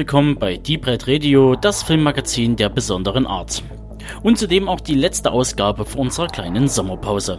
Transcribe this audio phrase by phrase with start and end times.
[0.00, 3.62] willkommen bei Deep Red Radio, das Filmmagazin der besonderen Art.
[4.22, 7.38] Und zudem auch die letzte Ausgabe für unserer kleinen Sommerpause.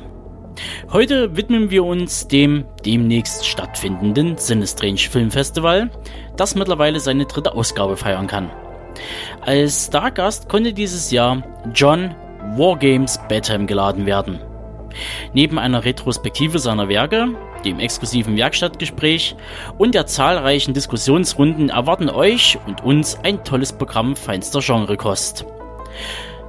[0.92, 5.90] Heute widmen wir uns dem demnächst stattfindenden Sinistrange Filmfestival,
[6.38, 8.52] das mittlerweile seine dritte Ausgabe feiern kann.
[9.42, 11.42] Als Stargast konnte dieses Jahr
[11.74, 12.14] John
[12.58, 14.40] Wargames Bedtime geladen werden.
[15.34, 17.30] Neben einer Retrospektive seiner Werke,
[17.66, 19.36] dem exklusiven Werkstattgespräch
[19.78, 25.46] und der zahlreichen Diskussionsrunden erwarten euch und uns ein tolles Programm feinster Genrekost.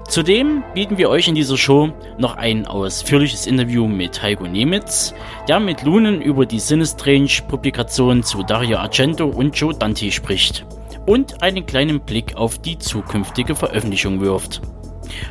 [0.09, 5.15] Zudem bieten wir euch in dieser Show noch ein ausführliches Interview mit Heiko Nemitz,
[5.49, 10.67] der mit Lunen über die Sinistrange-Publikation zu Dario Argento und Joe Dante spricht
[11.07, 14.61] und einen kleinen Blick auf die zukünftige Veröffentlichung wirft.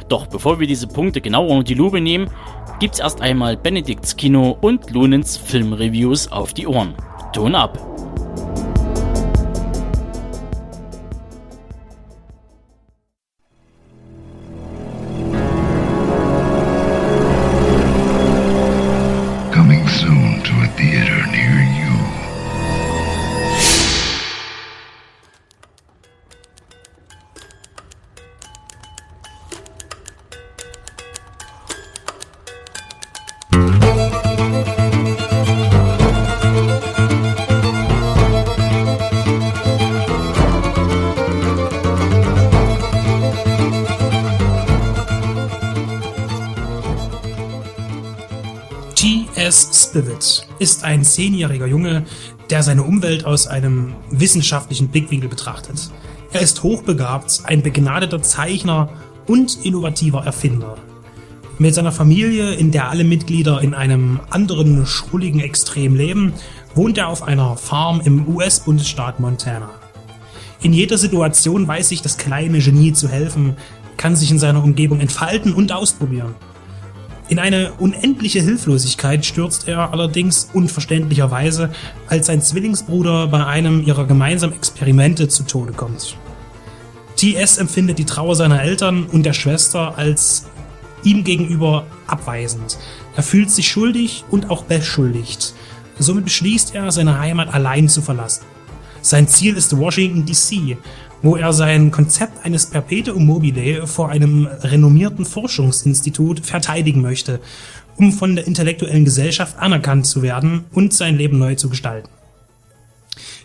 [0.09, 2.29] Doch bevor wir diese Punkte genauer unter die Lupe nehmen,
[2.81, 6.95] gibt's erst einmal Benedikts Kino und Lunens Filmreviews auf die Ohren.
[7.31, 7.77] Ton ab!
[51.01, 52.03] Ein zehnjähriger Junge,
[52.49, 55.89] der seine Umwelt aus einem wissenschaftlichen Blickwinkel betrachtet.
[56.31, 58.89] Er ist hochbegabt, ein begnadeter Zeichner
[59.27, 60.77] und innovativer Erfinder.
[61.57, 66.33] Mit seiner Familie, in der alle Mitglieder in einem anderen schrulligen Extrem leben,
[66.75, 69.69] wohnt er auf einer Farm im US-Bundesstaat Montana.
[70.61, 73.57] In jeder Situation weiß sich das kleine Genie zu helfen,
[73.97, 76.35] kann sich in seiner Umgebung entfalten und ausprobieren.
[77.31, 81.69] In eine unendliche Hilflosigkeit stürzt er allerdings unverständlicherweise,
[82.07, 86.17] als sein Zwillingsbruder bei einem ihrer gemeinsamen Experimente zu Tode kommt.
[87.15, 90.47] TS empfindet die Trauer seiner Eltern und der Schwester als
[91.03, 92.77] ihm gegenüber abweisend.
[93.15, 95.53] Er fühlt sich schuldig und auch beschuldigt.
[95.97, 98.43] Somit beschließt er, seine Heimat allein zu verlassen.
[99.01, 100.77] Sein Ziel ist Washington DC,
[101.21, 107.39] wo er sein Konzept eines Perpetuum mobile vor einem renommierten Forschungsinstitut verteidigen möchte,
[107.97, 112.09] um von der intellektuellen Gesellschaft anerkannt zu werden und sein Leben neu zu gestalten.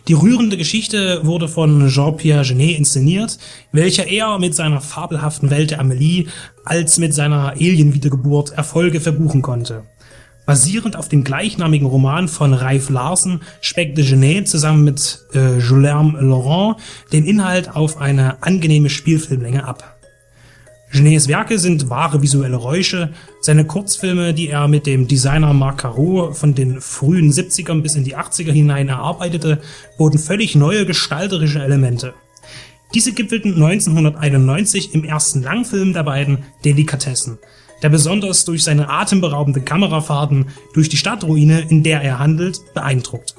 [0.07, 3.37] Die rührende Geschichte wurde von Jean-Pierre Genet inszeniert,
[3.73, 6.27] welcher eher mit seiner fabelhaften Welt der Amelie
[6.63, 9.83] als mit seiner Alien-Wiedergeburt Erfolge verbuchen konnte.
[10.47, 16.77] Basierend auf dem gleichnamigen Roman von Ralph Larsen speckte Genet zusammen mit äh, Guillerme Laurent
[17.11, 19.99] den Inhalt auf eine angenehme Spielfilmlänge ab.
[20.93, 23.09] Genets Werke sind wahre visuelle Räusche.
[23.41, 28.05] Seine Kurzfilme, die er mit dem Designer Marc Caro von den frühen 70ern bis in
[28.05, 29.59] die 80er hinein erarbeitete,
[29.97, 32.13] boten völlig neue gestalterische Elemente.
[32.93, 37.37] Diese gipfelten 1991 im ersten Langfilm der beiden Delikatessen,
[37.81, 43.35] der besonders durch seine atemberaubende Kamerafahrten durch die Stadtruine, in der er handelt, beeindruckt.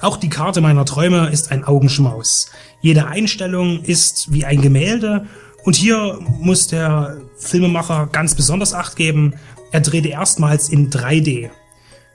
[0.00, 2.50] Auch die Karte meiner Träume ist ein Augenschmaus.
[2.82, 5.26] Jede Einstellung ist wie ein Gemälde
[5.64, 9.34] und hier muss der Filmemacher ganz besonders Acht geben.
[9.72, 11.50] Er drehte erstmals in 3D.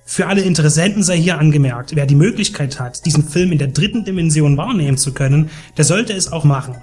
[0.06, 4.06] Für alle Interessenten sei hier angemerkt, wer die Möglichkeit hat, diesen Film in der dritten
[4.06, 6.76] Dimension wahrnehmen zu können, der sollte es auch machen.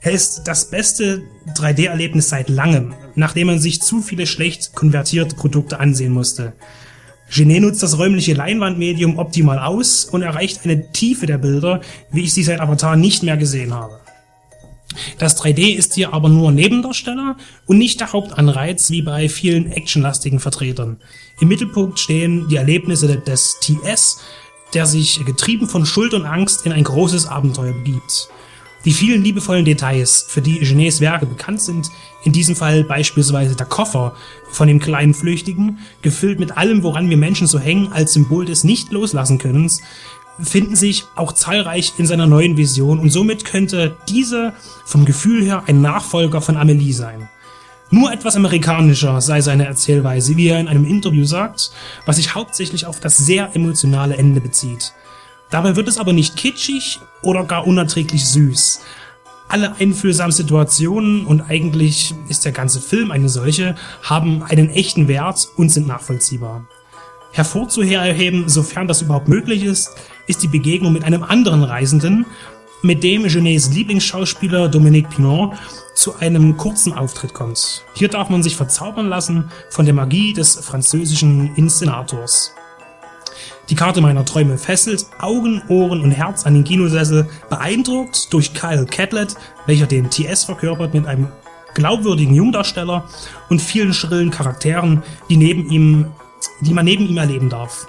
[0.00, 1.22] Er ist das beste
[1.56, 6.52] 3D-Erlebnis seit langem, nachdem man sich zu viele schlecht konvertierte Produkte ansehen musste.
[7.30, 11.80] Genet nutzt das räumliche Leinwandmedium optimal aus und erreicht eine Tiefe der Bilder,
[12.10, 14.00] wie ich sie seit Avatar nicht mehr gesehen habe.
[15.18, 17.36] Das 3D ist hier aber nur Nebendarsteller
[17.66, 20.98] und nicht der Hauptanreiz wie bei vielen actionlastigen Vertretern.
[21.40, 24.20] Im Mittelpunkt stehen die Erlebnisse des TS,
[24.74, 28.28] der sich getrieben von Schuld und Angst in ein großes Abenteuer begibt.
[28.84, 31.90] Die vielen liebevollen Details, für die Genets Werke bekannt sind,
[32.22, 34.14] in diesem Fall beispielsweise der Koffer
[34.50, 38.64] von dem kleinen Flüchtigen, gefüllt mit allem, woran wir Menschen so hängen, als Symbol des
[38.64, 39.82] Nicht-Loslassen-Könnens,
[40.40, 44.52] finden sich auch zahlreich in seiner neuen Vision und somit könnte diese
[44.84, 47.28] vom Gefühl her ein Nachfolger von Amelie sein.
[47.90, 51.72] Nur etwas amerikanischer sei seine Erzählweise, wie er in einem Interview sagt,
[52.04, 54.92] was sich hauptsächlich auf das sehr emotionale Ende bezieht.
[55.50, 58.80] Dabei wird es aber nicht kitschig oder gar unerträglich süß.
[59.48, 65.48] Alle einfühlsamen Situationen und eigentlich ist der ganze Film eine solche, haben einen echten Wert
[65.56, 66.66] und sind nachvollziehbar.
[67.32, 69.90] Hervorzuheben, sofern das überhaupt möglich ist,
[70.26, 72.26] ist die Begegnung mit einem anderen Reisenden,
[72.82, 75.54] mit dem Genets Lieblingsschauspieler Dominique Pinon
[75.94, 77.84] zu einem kurzen Auftritt kommt.
[77.94, 82.52] Hier darf man sich verzaubern lassen von der Magie des französischen Inszenators.
[83.70, 88.86] Die Karte meiner Träume fesselt Augen, Ohren und Herz an den Kinosessel, beeindruckt durch Kyle
[88.86, 89.36] Catlett,
[89.66, 91.28] welcher den TS verkörpert mit einem
[91.74, 93.04] glaubwürdigen Jungdarsteller
[93.50, 96.06] und vielen schrillen Charakteren, die neben ihm,
[96.60, 97.86] die man neben ihm erleben darf.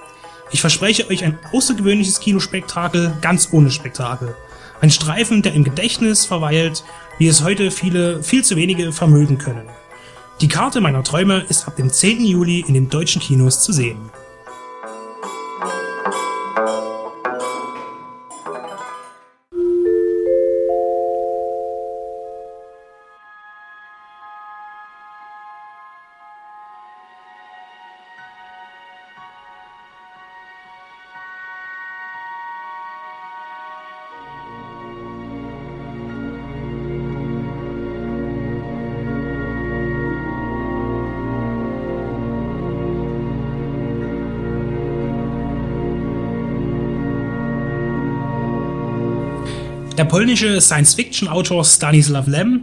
[0.50, 4.34] Ich verspreche euch ein außergewöhnliches Kinospektakel, ganz ohne Spektakel.
[4.82, 6.84] Ein Streifen, der im Gedächtnis verweilt,
[7.18, 9.66] wie es heute viele viel zu wenige vermögen können.
[10.42, 12.24] Die Karte meiner Träume ist ab dem 10.
[12.24, 14.10] Juli in den deutschen Kinos zu sehen.
[16.02, 16.29] Der
[50.10, 52.62] polnische Science-Fiction-Autor Stanislaw Lem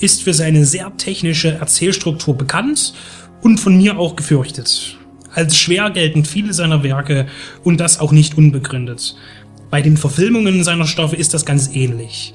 [0.00, 2.92] ist für seine sehr technische Erzählstruktur bekannt
[3.40, 4.98] und von mir auch gefürchtet.
[5.32, 7.28] Als schwer gelten viele seiner Werke
[7.62, 9.14] und das auch nicht unbegründet.
[9.70, 12.34] Bei den Verfilmungen seiner Stoffe ist das ganz ähnlich.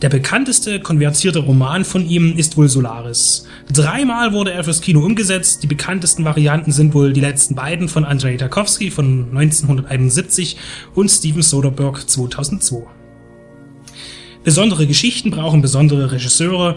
[0.00, 3.48] Der bekannteste konvertierte Roman von ihm ist wohl Solaris.
[3.72, 5.64] Dreimal wurde er fürs Kino umgesetzt.
[5.64, 10.56] Die bekanntesten Varianten sind wohl die letzten beiden von Andrzej Tarkowski von 1971
[10.94, 12.97] und Steven Soderbergh 2002.
[14.44, 16.76] Besondere Geschichten brauchen besondere Regisseure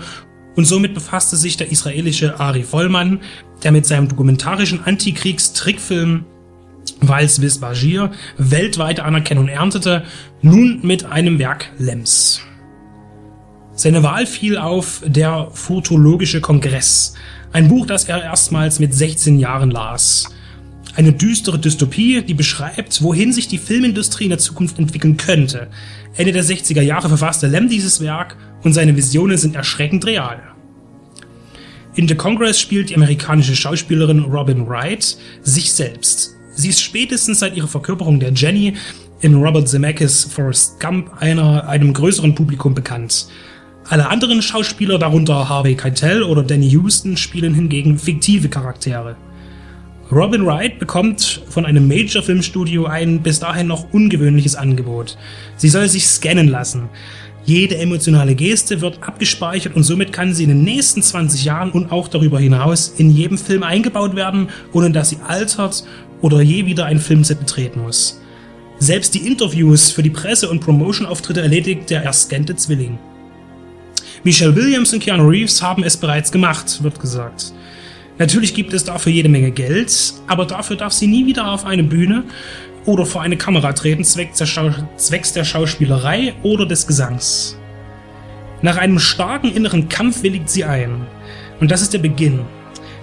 [0.55, 3.21] und somit befasste sich der israelische Ari Vollmann,
[3.63, 6.25] der mit seinem dokumentarischen Antikriegstrickfilm
[6.99, 10.03] Vals bis Bajir weltweite Anerkennung erntete,
[10.41, 12.41] nun mit einem Werk Lems.
[13.73, 17.15] Seine Wahl fiel auf Der Photologische Kongress,
[17.53, 20.29] ein Buch, das er erstmals mit 16 Jahren las.
[20.95, 25.69] Eine düstere Dystopie, die beschreibt, wohin sich die Filmindustrie in der Zukunft entwickeln könnte.
[26.17, 30.41] Ende der 60er Jahre verfasste Lem dieses Werk und seine Visionen sind erschreckend real.
[31.95, 36.35] In The Congress spielt die amerikanische Schauspielerin Robin Wright sich selbst.
[36.53, 38.73] Sie ist spätestens seit ihrer Verkörperung der Jenny
[39.21, 43.27] in Robert Zemeckis Forrest Gump einer, einem größeren Publikum bekannt.
[43.89, 49.15] Alle anderen Schauspieler, darunter Harvey Keitel oder Danny Houston, spielen hingegen fiktive Charaktere.
[50.11, 55.17] Robin Wright bekommt von einem Major-Filmstudio ein bis dahin noch ungewöhnliches Angebot.
[55.55, 56.89] Sie soll sich scannen lassen.
[57.45, 61.93] Jede emotionale Geste wird abgespeichert und somit kann sie in den nächsten 20 Jahren und
[61.93, 65.85] auch darüber hinaus in jedem Film eingebaut werden, ohne dass sie altert
[66.19, 68.19] oder je wieder ein Filmset betreten muss.
[68.79, 72.99] Selbst die Interviews für die Presse- und Promotion-Auftritte erledigt der erscannte Zwilling.
[74.25, 77.53] Michelle Williams und Keanu Reeves haben es bereits gemacht, wird gesagt.
[78.21, 81.81] Natürlich gibt es dafür jede Menge Geld, aber dafür darf sie nie wieder auf eine
[81.81, 82.23] Bühne
[82.85, 87.57] oder vor eine Kamera treten, zwecks der, Schau zwecks der Schauspielerei oder des Gesangs.
[88.61, 91.07] Nach einem starken inneren Kampf willigt sie ein.
[91.59, 92.41] Und das ist der Beginn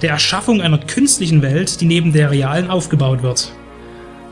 [0.03, 3.51] der Erschaffung einer künstlichen Welt, die neben der realen aufgebaut wird.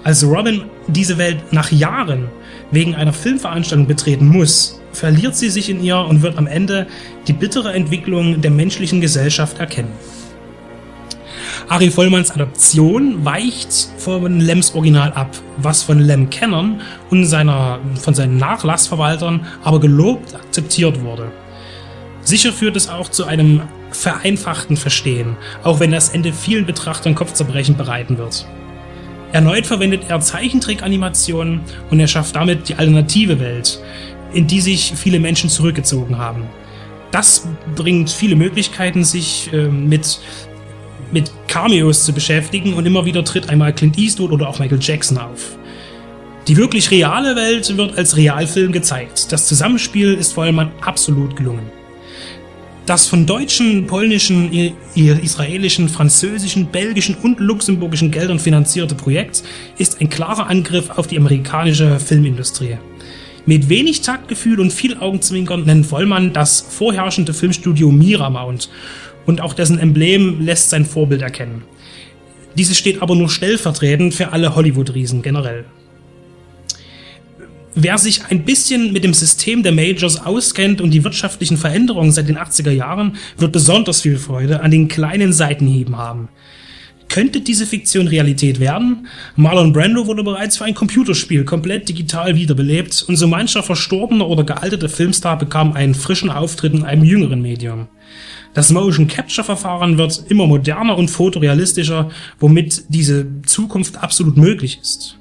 [0.04, 2.28] Als Robin diese Welt nach Jahren
[2.70, 6.86] wegen einer Filmveranstaltung betreten muss, verliert sie sich in ihr und wird am Ende
[7.26, 9.90] die bittere Entwicklung der menschlichen Gesellschaft erkennen.
[11.68, 16.80] Ari Vollmanns Adaption weicht von Lems Original ab, was von Lem-Kennern
[17.10, 21.32] und seiner, von seinen Nachlassverwaltern aber gelobt akzeptiert wurde.
[22.22, 27.76] Sicher führt es auch zu einem vereinfachten Verstehen, auch wenn das Ende vielen Betrachtern Kopfzerbrechen
[27.76, 28.46] bereiten wird.
[29.32, 33.80] Erneut verwendet er Zeichentrick-Animationen und er schafft damit die alternative Welt,
[34.32, 36.44] in die sich viele Menschen zurückgezogen haben.
[37.10, 40.20] Das bringt viele Möglichkeiten, sich äh, mit
[41.12, 45.18] mit Cameos zu beschäftigen und immer wieder tritt einmal Clint Eastwood oder auch Michael Jackson
[45.18, 45.56] auf.
[46.48, 49.32] Die wirklich reale Welt wird als Realfilm gezeigt.
[49.32, 51.70] Das Zusammenspiel ist vor allem absolut gelungen.
[52.86, 54.52] Das von deutschen, polnischen,
[54.94, 59.42] israelischen, französischen, belgischen und luxemburgischen Geldern finanzierte Projekt
[59.76, 62.76] ist ein klarer Angriff auf die amerikanische Filmindustrie.
[63.44, 68.68] Mit wenig Taktgefühl und viel Augenzwinkern nennt Vollmann das vorherrschende Filmstudio Miramount
[69.26, 71.62] und auch dessen Emblem lässt sein Vorbild erkennen.
[72.56, 75.66] Dieses steht aber nur stellvertretend für alle Hollywood-Riesen generell.
[77.74, 82.26] Wer sich ein bisschen mit dem System der Majors auskennt und die wirtschaftlichen Veränderungen seit
[82.26, 86.30] den 80er Jahren, wird besonders viel Freude an den kleinen Seitenhieben haben.
[87.16, 89.06] Könnte diese Fiktion Realität werden?
[89.36, 94.44] Marlon Brando wurde bereits für ein Computerspiel komplett digital wiederbelebt und so mancher verstorbener oder
[94.44, 97.88] gealterter Filmstar bekam einen frischen Auftritt in einem jüngeren Medium.
[98.52, 105.16] Das Motion Capture Verfahren wird immer moderner und fotorealistischer, womit diese Zukunft absolut möglich ist.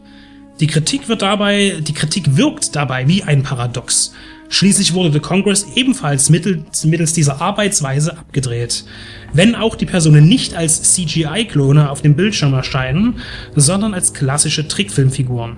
[0.61, 4.13] Die Kritik wird dabei, die Kritik wirkt dabei wie ein Paradox.
[4.47, 8.85] Schließlich wurde The Congress ebenfalls mittels, mittels dieser Arbeitsweise abgedreht.
[9.33, 13.19] Wenn auch die Personen nicht als CGI-Klone auf dem Bildschirm erscheinen,
[13.57, 15.57] sondern als klassische Trickfilmfiguren.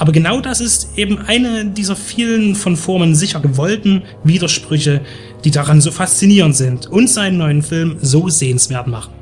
[0.00, 5.00] Aber genau das ist eben eine dieser vielen von Formen sicher gewollten Widersprüche,
[5.44, 9.17] die daran so faszinierend sind und seinen neuen Film so sehenswert machen.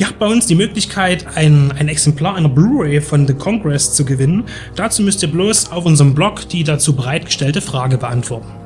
[0.00, 4.06] Ihr habt bei uns die Möglichkeit, ein, ein Exemplar einer Blu-ray von The Congress zu
[4.06, 4.44] gewinnen.
[4.74, 8.59] Dazu müsst ihr bloß auf unserem Blog die dazu bereitgestellte Frage beantworten.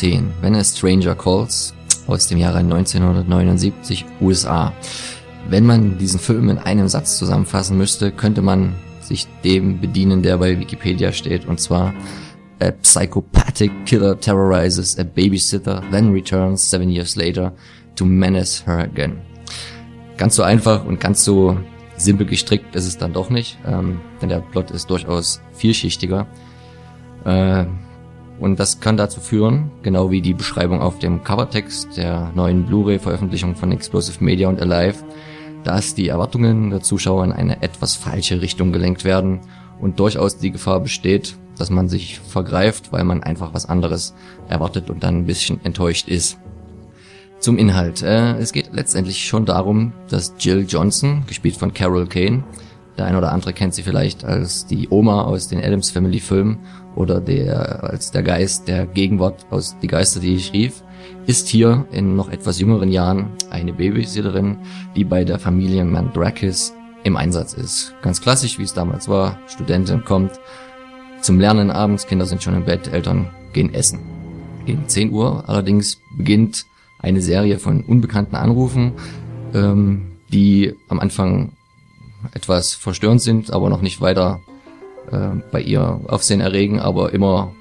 [0.00, 1.74] 10, wenn es Stranger Calls
[2.06, 4.72] aus dem Jahre 1979 USA.
[5.46, 10.38] Wenn man diesen Film in einem Satz zusammenfassen müsste, könnte man sich dem bedienen, der
[10.38, 11.92] bei Wikipedia steht, und zwar
[12.60, 17.52] A psychopathic killer terrorizes a babysitter, then returns seven years later
[17.94, 19.18] to menace her again.
[20.16, 21.58] Ganz so einfach und ganz so
[21.98, 26.26] simpel gestrickt ist es dann doch nicht, ähm, denn der Plot ist durchaus vielschichtiger.
[27.26, 27.66] Äh,
[28.40, 33.54] und das kann dazu führen, genau wie die Beschreibung auf dem Covertext der neuen Blu-ray-Veröffentlichung
[33.54, 35.04] von Explosive Media und Alive,
[35.62, 39.40] dass die Erwartungen der Zuschauer in eine etwas falsche Richtung gelenkt werden
[39.78, 44.14] und durchaus die Gefahr besteht, dass man sich vergreift, weil man einfach was anderes
[44.48, 46.38] erwartet und dann ein bisschen enttäuscht ist.
[47.40, 48.02] Zum Inhalt.
[48.02, 52.44] Äh, es geht letztendlich schon darum, dass Jill Johnson, gespielt von Carol Kane,
[52.96, 56.58] der ein oder andere kennt sie vielleicht als die Oma aus den Adams Family Filmen
[56.96, 60.82] oder der, als der Geist der Gegenwart aus Die Geister, die ich rief,
[61.26, 64.58] ist hier in noch etwas jüngeren Jahren eine Babysitterin,
[64.96, 67.94] die bei der Familie Mandrakis im Einsatz ist.
[68.02, 69.38] Ganz klassisch, wie es damals war.
[69.46, 70.32] Studentin kommt
[71.20, 74.00] zum Lernen abends, Kinder sind schon im Bett, Eltern gehen essen.
[74.66, 76.66] Gegen 10 Uhr allerdings beginnt
[76.98, 78.92] eine Serie von unbekannten Anrufen,
[79.54, 81.52] ähm, die am Anfang
[82.34, 84.40] etwas verstörend sind, aber noch nicht weiter
[85.12, 87.52] äh, bei ihr Aufsehen erregen, aber immer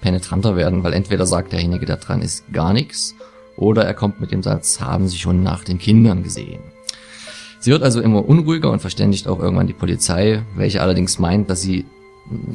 [0.00, 3.14] penetranter werden, weil entweder sagt derjenige, der dran ist, gar nichts,
[3.56, 6.60] oder er kommt mit dem Satz, haben Sie schon nach den Kindern gesehen.
[7.64, 11.62] Sie wird also immer unruhiger und verständigt auch irgendwann die Polizei, welche allerdings meint, dass
[11.62, 11.86] sie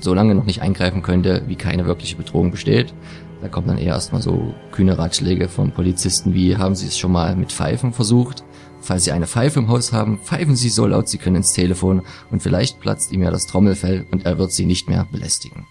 [0.02, 2.94] so lange noch nicht eingreifen könnte, wie keine wirkliche Bedrohung besteht.
[3.42, 7.12] Da kommen dann eher erstmal so kühne Ratschläge von Polizisten wie, haben Sie es schon
[7.12, 8.44] mal mit Pfeifen versucht?
[8.82, 12.02] Falls Sie eine Pfeife im Haus haben, pfeifen Sie so laut Sie können ins Telefon
[12.32, 15.66] und vielleicht platzt ihm ja das Trommelfell und er wird Sie nicht mehr belästigen.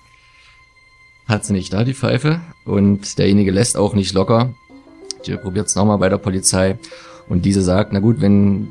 [1.28, 4.54] Hat sie nicht da, die Pfeife, und derjenige lässt auch nicht locker.
[5.24, 6.78] Jill probiert es nochmal bei der Polizei
[7.28, 8.68] und diese sagt, na gut, wenn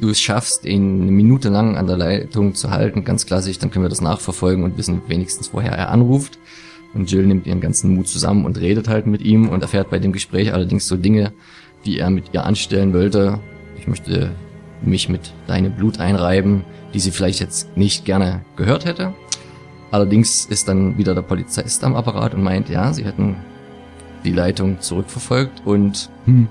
[0.00, 3.70] du es schaffst, ihn eine Minute lang an der Leitung zu halten, ganz klassisch, dann
[3.70, 6.40] können wir das nachverfolgen und wissen wenigstens, woher er anruft.
[6.92, 10.00] Und Jill nimmt ihren ganzen Mut zusammen und redet halt mit ihm und erfährt bei
[10.00, 11.32] dem Gespräch allerdings so Dinge,
[11.84, 13.38] die er mit ihr anstellen wollte.
[13.82, 14.30] Ich möchte
[14.80, 19.12] mich mit deinem Blut einreiben, die sie vielleicht jetzt nicht gerne gehört hätte.
[19.90, 23.34] Allerdings ist dann wieder der Polizist am Apparat und meint, ja, sie hätten
[24.24, 26.46] die Leitung zurückverfolgt und hm,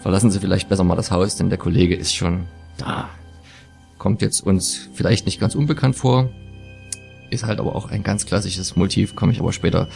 [0.00, 2.46] verlassen Sie vielleicht besser mal das Haus, denn der Kollege ist schon
[2.76, 3.08] da.
[3.96, 6.28] Kommt jetzt uns vielleicht nicht ganz unbekannt vor,
[7.30, 9.86] ist halt aber auch ein ganz klassisches Motiv, komme ich aber später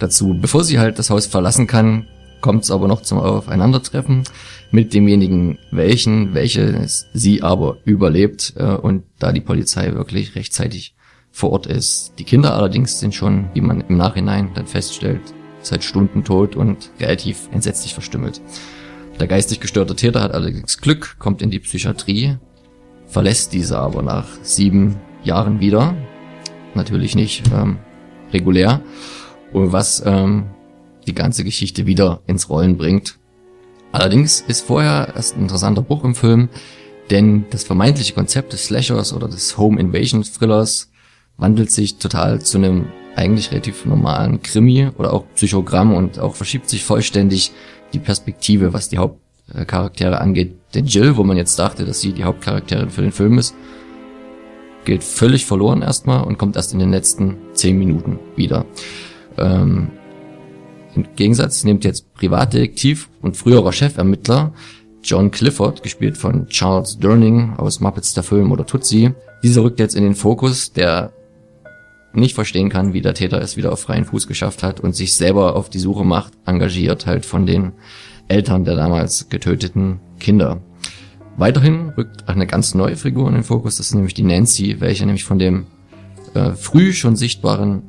[0.00, 0.36] dazu.
[0.36, 2.08] Bevor sie halt das Haus verlassen kann,
[2.40, 4.24] kommt es aber noch zum Aufeinandertreffen
[4.70, 10.94] mit demjenigen, welchen, welches sie aber überlebt äh, und da die Polizei wirklich rechtzeitig
[11.30, 12.14] vor Ort ist.
[12.18, 15.20] Die Kinder allerdings sind schon, wie man im Nachhinein dann feststellt,
[15.60, 18.40] seit Stunden tot und relativ entsetzlich verstümmelt.
[19.18, 22.36] Der geistig gestörte Täter hat allerdings Glück, kommt in die Psychiatrie,
[23.06, 25.94] verlässt diese aber nach sieben Jahren wieder.
[26.74, 27.78] Natürlich nicht ähm,
[28.32, 28.80] regulär.
[29.52, 30.50] Und was ähm,
[31.08, 33.18] die ganze Geschichte wieder ins Rollen bringt.
[33.90, 36.48] Allerdings ist vorher erst ein interessanter Bruch im Film,
[37.10, 40.90] denn das vermeintliche Konzept des Slashers oder des Home Invasion Thrillers
[41.38, 42.86] wandelt sich total zu einem
[43.16, 47.52] eigentlich relativ normalen Krimi oder auch Psychogramm und auch verschiebt sich vollständig
[47.92, 50.54] die Perspektive, was die Hauptcharaktere angeht.
[50.74, 53.54] Denn Jill, wo man jetzt dachte, dass sie die Hauptcharakterin für den Film ist,
[54.84, 58.66] geht völlig verloren erstmal und kommt erst in den letzten zehn Minuten wieder.
[59.36, 59.90] Ähm,
[60.98, 64.52] Im Gegensatz nimmt jetzt Privatdetektiv und früherer Chefermittler
[65.04, 69.12] John Clifford, gespielt von Charles Durning aus Muppets der Film oder Tootsie,
[69.44, 71.12] dieser rückt jetzt in den Fokus, der
[72.12, 75.14] nicht verstehen kann, wie der Täter es wieder auf freien Fuß geschafft hat und sich
[75.14, 77.74] selber auf die Suche macht, engagiert halt von den
[78.26, 80.60] Eltern der damals getöteten Kinder.
[81.36, 85.06] Weiterhin rückt eine ganz neue Figur in den Fokus, das ist nämlich die Nancy, welche
[85.06, 85.66] nämlich von dem
[86.34, 87.84] äh, früh schon sichtbaren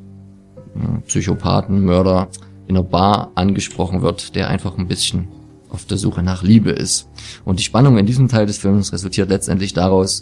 [0.75, 2.29] äh, Psychopathen, Mörder
[2.69, 5.27] in einer Bar angesprochen wird, der einfach ein bisschen
[5.69, 7.09] auf der Suche nach Liebe ist.
[7.43, 10.21] Und die Spannung in diesem Teil des Films resultiert letztendlich daraus,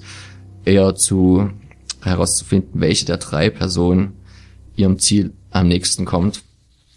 [0.63, 1.49] eher zu
[2.01, 4.13] herauszufinden, welche der drei Personen
[4.77, 6.41] ihrem Ziel am nächsten kommt,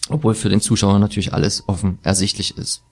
[0.08, 2.82] obwohl für den Zuschauer natürlich alles offen ersichtlich ist.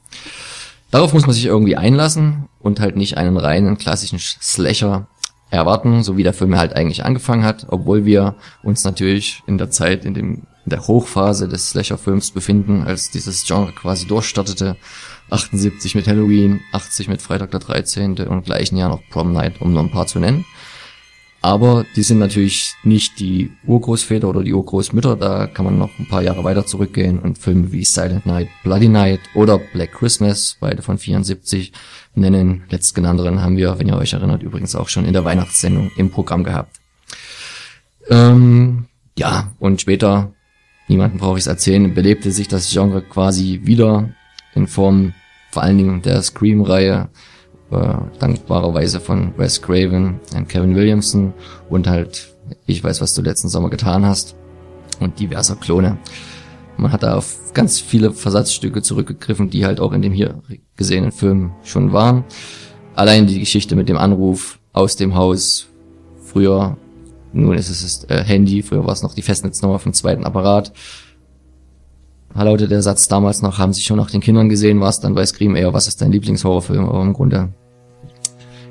[0.91, 5.07] Darauf muss man sich irgendwie einlassen und halt nicht einen reinen klassischen Slasher
[5.51, 9.71] erwarten, so wie der Film halt eigentlich angefangen hat, obwohl wir uns natürlich in der
[9.71, 14.77] Zeit, in, dem, in der Hochphase des Slasher-Films befinden, als dieses Genre quasi durchstartete.
[15.31, 18.11] 78 mit Halloween, 80 mit Freitag der 13.
[18.13, 20.45] und im gleichen Jahr noch Prom Night, um nur ein paar zu nennen.
[21.41, 26.07] Aber die sind natürlich nicht die Urgroßväter oder die Urgroßmütter, da kann man noch ein
[26.07, 30.83] paar Jahre weiter zurückgehen und Filme wie Silent Night, Bloody Night oder Black Christmas, beide
[30.83, 31.73] von 74,
[32.15, 32.65] nennen.
[32.69, 36.45] Letztgenannteren haben wir, wenn ihr euch erinnert, übrigens auch schon in der Weihnachtssendung im Programm
[36.45, 36.77] gehabt.
[38.11, 38.85] Ähm,
[39.19, 40.33] ja, und später,
[40.89, 44.09] niemanden brauche ich es erzählen, belebte sich das Genre quasi wieder
[44.55, 45.15] in Form
[45.51, 47.09] vor allen Dingen der Scream-Reihe,
[47.71, 51.33] äh, dankbarerweise von Wes Craven und Kevin Williamson
[51.69, 52.35] und halt
[52.67, 54.35] Ich weiß, was du letzten Sommer getan hast
[55.01, 55.99] und diverser Klone.
[56.79, 60.43] Man hat da auf ganz viele Versatzstücke zurückgegriffen, die halt auch in dem hier
[60.77, 62.25] gesehenen Film schon waren.
[62.95, 65.67] Allein die Geschichte mit dem Anruf aus dem Haus,
[66.25, 66.79] früher,
[67.33, 70.73] nun ist es das äh, Handy, früher war es noch die Festnetznummer vom zweiten Apparat.
[72.35, 75.27] Lautet der Satz damals noch, haben sie schon nach den Kindern gesehen, was dann bei
[75.27, 77.53] Scream eher, was ist dein Lieblingshorrorfilm, aber im Grunde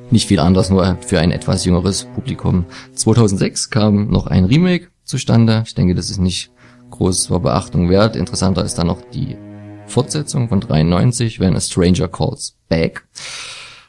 [0.10, 2.66] nicht viel anders, nur für ein etwas jüngeres Publikum.
[2.94, 5.64] 2006 kam noch ein Remake zustande.
[5.66, 6.52] Ich denke, das ist nicht
[6.92, 8.16] groß vor Beachtung wert.
[8.16, 9.36] Interessanter ist dann noch die
[9.86, 13.06] Fortsetzung von 93, When a Stranger Calls Back.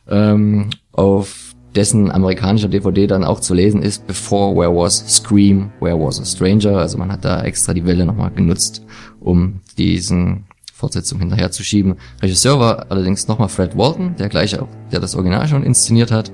[0.08, 5.98] Ähm, auf dessen amerikanischer DVD dann auch zu lesen ist, Before Where Was Scream, Where
[5.98, 6.78] Was a Stranger.
[6.78, 8.84] Also man hat da extra die Welle nochmal genutzt,
[9.20, 11.96] um diesen Fortsetzung hinterherzuschieben.
[12.22, 16.30] Regisseur war allerdings nochmal Fred Walton, der gleiche auch, der das Original schon inszeniert hat.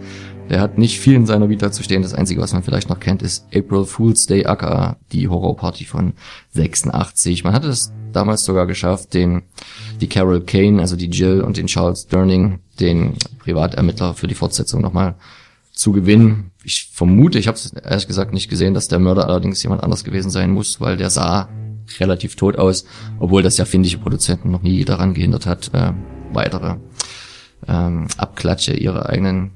[0.51, 2.03] Der hat nicht viel in seiner Vita zu stehen.
[2.03, 6.13] Das Einzige, was man vielleicht noch kennt, ist April Fool's Day, aka die Horrorparty von
[6.51, 7.45] 86.
[7.45, 9.45] Man hatte es damals sogar geschafft, den,
[10.03, 14.81] die Carol Kane, also die Jill und den Charles Durning, den Privatermittler für die Fortsetzung
[14.81, 15.15] nochmal
[15.73, 16.53] zu gewinnen.
[16.63, 20.05] Ich vermute, ich habe es ehrlich gesagt nicht gesehen, dass der Mörder allerdings jemand anders
[20.05, 21.49] gewesen sein muss, weil der sah
[21.99, 22.87] relativ tot aus,
[23.19, 25.93] obwohl das ja findige Produzenten noch nie daran gehindert hat, äh,
[26.33, 26.77] weitere
[27.69, 29.51] ähm, Abklatsche ihrer eigenen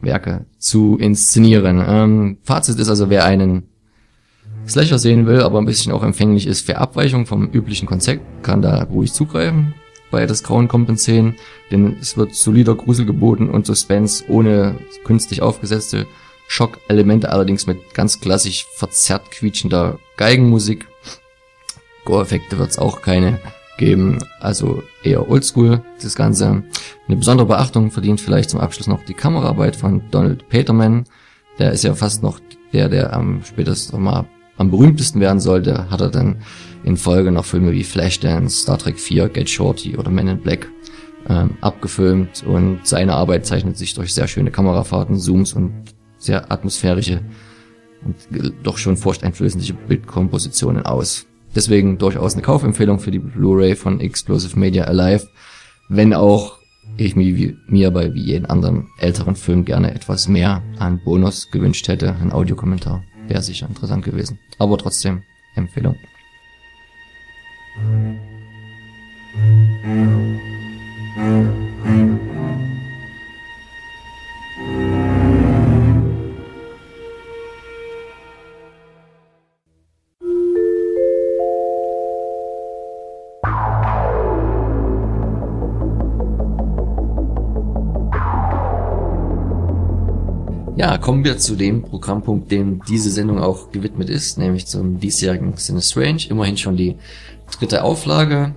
[0.00, 1.82] Werke zu inszenieren.
[1.84, 3.64] Ähm, Fazit ist also, wer einen
[4.66, 8.62] Slasher sehen will, aber ein bisschen auch empfänglich ist für Abweichung vom üblichen Konzept, kann
[8.62, 9.74] da ruhig zugreifen
[10.10, 11.36] bei das Grauen kompensieren,
[11.70, 16.06] denn es wird solider Grusel geboten und Suspense ohne künstlich aufgesetzte
[16.46, 20.86] Schockelemente, allerdings mit ganz klassisch verzerrt quietschender Geigenmusik
[22.08, 23.38] Gore-Effekte wird es auch keine
[23.76, 26.64] geben, also eher oldschool das Ganze.
[27.06, 31.04] Eine besondere Beachtung verdient vielleicht zum Abschluss noch die Kameraarbeit von Donald Peterman.
[31.58, 32.40] Der ist ja fast noch
[32.72, 36.38] der, der am spätesten mal am berühmtesten werden sollte, hat er dann
[36.84, 40.68] in Folge noch Filme wie Flashdance, Star Trek 4, Get Shorty oder Men in Black
[41.28, 45.72] ähm, abgefilmt und seine Arbeit zeichnet sich durch sehr schöne Kamerafahrten, Zooms und
[46.18, 47.22] sehr atmosphärische
[48.04, 48.16] und
[48.62, 51.26] doch schon furchteinflößende Bildkompositionen aus.
[51.54, 55.28] Deswegen durchaus eine Kaufempfehlung für die Blu-ray von Explosive Media Alive,
[55.88, 56.58] wenn auch
[56.96, 61.88] ich mir, mir bei wie jeden anderen älteren Film gerne etwas mehr an Bonus gewünscht
[61.88, 62.14] hätte.
[62.16, 64.38] Ein Audiokommentar wäre sicher interessant gewesen.
[64.58, 65.22] Aber trotzdem
[65.54, 65.96] Empfehlung.
[67.78, 68.18] Música
[90.78, 95.56] Ja, kommen wir zu dem Programmpunkt, dem diese Sendung auch gewidmet ist, nämlich zum diesjährigen
[95.56, 96.28] Sinne Strange.
[96.30, 96.94] Immerhin schon die
[97.58, 98.54] dritte Auflage.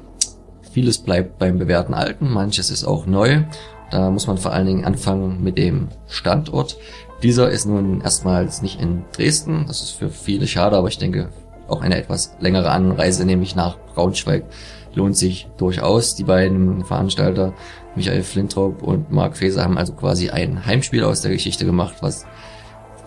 [0.72, 3.42] Vieles bleibt beim bewährten Alten, manches ist auch neu.
[3.90, 6.78] Da muss man vor allen Dingen anfangen mit dem Standort.
[7.24, 9.66] Dieser ist nun erstmals nicht in Dresden.
[9.66, 11.30] Das ist für viele schade, aber ich denke,
[11.68, 14.44] auch eine etwas längere Anreise, nämlich nach Braunschweig,
[14.94, 16.14] lohnt sich durchaus.
[16.14, 17.54] Die beiden Veranstalter,
[17.96, 22.26] Michael Flintrop und Mark Feser, haben also quasi ein Heimspiel aus der Geschichte gemacht, was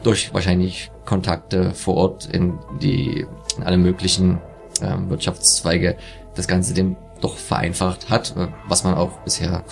[0.02, 4.40] durch wahrscheinlich Kontakte vor Ort in die in alle möglichen
[4.82, 5.96] ähm, Wirtschaftszweige
[6.34, 9.64] das Ganze dem doch vereinfacht hat, äh, was man auch bisher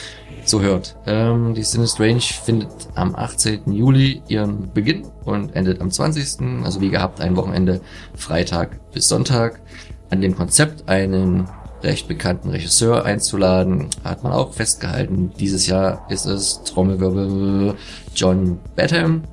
[0.45, 0.97] so hört.
[1.07, 3.73] Ähm, die Sin Strange findet am 18.
[3.73, 6.65] Juli ihren Beginn und endet am 20.
[6.65, 7.81] Also wie gehabt, ein Wochenende
[8.15, 9.61] Freitag bis Sonntag.
[10.11, 11.49] An dem Konzept einen
[11.83, 15.33] recht bekannten Regisseur einzuladen, hat man auch festgehalten.
[15.39, 17.75] Dieses Jahr ist es Trommelwirbel
[18.15, 19.25] John Batham,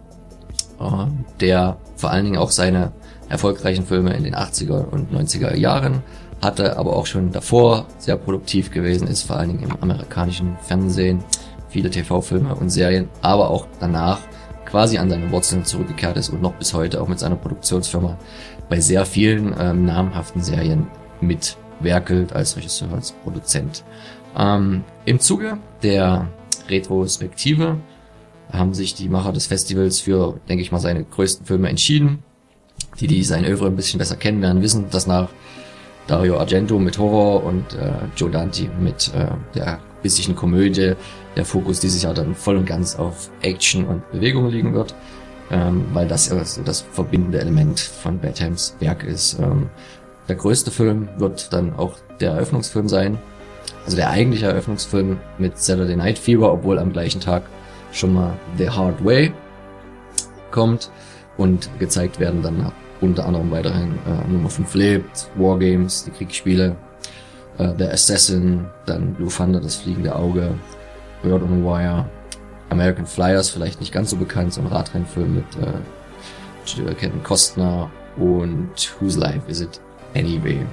[0.79, 1.05] äh,
[1.39, 2.91] der vor allen Dingen auch seine
[3.29, 6.01] erfolgreichen Filme in den 80er und 90er Jahren
[6.41, 11.23] hatte, aber auch schon davor sehr produktiv gewesen ist, vor allen Dingen im amerikanischen Fernsehen,
[11.69, 14.19] viele TV-Filme und Serien, aber auch danach
[14.65, 18.17] quasi an seine Wurzeln zurückgekehrt ist und noch bis heute auch mit seiner Produktionsfirma
[18.69, 20.87] bei sehr vielen ähm, namhaften Serien
[21.79, 23.83] mitwerkelt als Regisseur, als Produzent.
[24.37, 26.27] Ähm, Im Zuge der
[26.69, 27.77] Retrospektive
[28.51, 32.23] haben sich die Macher des Festivals für, denke ich mal, seine größten Filme entschieden.
[32.99, 35.29] Die, die sein Övre ein bisschen besser kennen, werden wissen, dass nach
[36.07, 40.93] Dario Argento mit Horror und äh, Joe Dante mit äh, der bisschen Komödie
[41.35, 44.95] der Fokus dieses Jahr dann voll und ganz auf Action und Bewegung liegen wird,
[45.51, 49.37] ähm, weil das ja so das verbindende Element von Bathams Werk ist.
[49.39, 49.69] Ähm,
[50.29, 53.17] der größte Film wird dann auch der Eröffnungsfilm sein,
[53.83, 57.43] also der eigentliche Eröffnungsfilm mit Saturday Night Fever, obwohl am gleichen Tag
[57.91, 59.33] schon mal The Hard Way
[60.51, 60.91] kommt
[61.37, 66.75] und gezeigt werden dann unter anderem weiterhin äh, Nummer 5 lebt, Wargames, die Kriegsspiele,
[67.57, 70.53] äh, The Assassin, dann Blue Thunder, das fliegende Auge,
[71.23, 72.05] Bird on the Wire,
[72.69, 78.71] American Flyers, vielleicht nicht ganz so bekannt, so ein Radrennfilm mit äh, Kevin Costner und
[78.99, 79.81] Whose Life Is It
[80.15, 80.65] Anyway.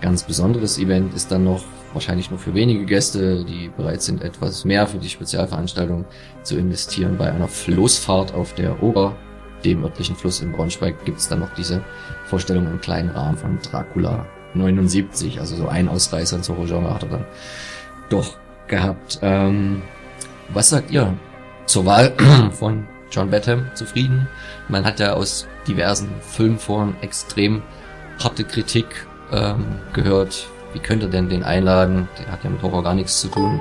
[0.00, 4.64] Ganz besonderes Event ist dann noch wahrscheinlich nur für wenige Gäste, die bereit sind, etwas
[4.64, 6.04] mehr für die Spezialveranstaltung
[6.42, 9.16] zu investieren bei einer Floßfahrt auf der Ober
[9.64, 11.82] dem örtlichen Fluss in Braunschweig gibt es dann noch diese
[12.26, 15.38] Vorstellung im kleinen Rahmen von Dracula 79.
[15.38, 17.24] Also so ein Ausreißer ins Horrorgenre hat er dann
[18.08, 19.18] doch gehabt.
[19.22, 19.82] Ähm,
[20.48, 21.14] was sagt ihr
[21.66, 22.12] zur Wahl
[22.52, 23.66] von John Batham?
[23.74, 24.28] Zufrieden?
[24.68, 27.62] Man hat ja aus diversen Filmforen extrem
[28.22, 30.46] harte Kritik ähm, gehört.
[30.72, 32.08] Wie könnte denn den einladen?
[32.18, 33.60] Der hat ja mit Horror gar nichts zu tun.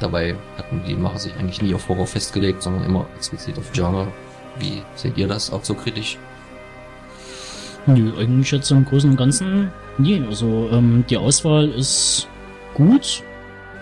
[0.00, 4.08] Dabei hatten die Macher sich eigentlich nie auf Horror festgelegt, sondern immer explizit auf Genre.
[4.58, 6.18] Wie seht ihr das auch so kritisch?
[7.86, 12.26] Nö, eigentlich jetzt im Großen und Ganzen, nee, also ähm, die Auswahl ist
[12.72, 13.22] gut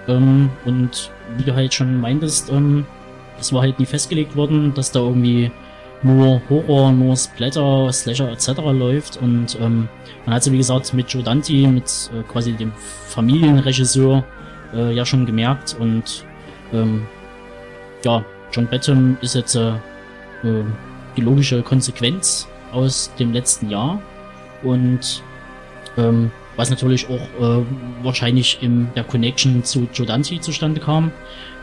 [0.09, 2.85] ähm, und wie du halt schon meintest, ähm,
[3.39, 5.53] es war halt nie festgelegt worden, dass da irgendwie
[6.03, 8.49] nur Horror, nur Splatter, Slasher etc.
[8.73, 9.89] läuft und ähm,
[10.27, 12.73] man hat so wie gesagt mit Joe Dante, mit äh, quasi dem
[13.09, 14.25] Familienregisseur
[14.75, 16.25] äh, ja schon gemerkt und
[16.73, 17.07] ähm,
[18.05, 20.65] ja, John Batham ist jetzt äh, äh,
[21.17, 24.01] die logische Konsequenz aus dem letzten Jahr
[24.63, 25.23] und
[25.97, 27.65] ähm, was natürlich auch äh,
[28.03, 31.13] wahrscheinlich in der Connection zu Jodanti zustande kam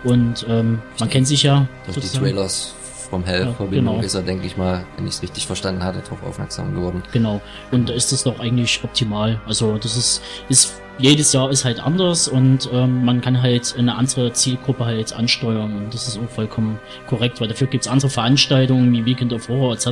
[0.03, 2.75] und ähm, man kennt sich ja durch die Trailers
[3.09, 4.05] vom Hell-Verbindung ja, genau.
[4.05, 7.03] ist er, denke ich mal, wenn ich es richtig verstanden hatte, darauf aufmerksam geworden.
[7.11, 7.41] Genau.
[7.71, 9.41] Und da ist das doch eigentlich optimal.
[9.45, 13.95] Also das ist, ist jedes Jahr ist halt anders und ähm, man kann halt eine
[13.95, 18.91] andere Zielgruppe halt ansteuern und das ist auch vollkommen korrekt, weil dafür gibt's andere Veranstaltungen
[18.91, 19.87] wie Weekend of Horror etc.,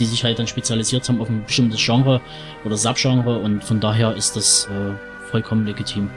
[0.00, 2.22] die sich halt dann spezialisiert haben auf ein bestimmtes Genre
[2.64, 6.08] oder Subgenre und von daher ist das äh, vollkommen legitim.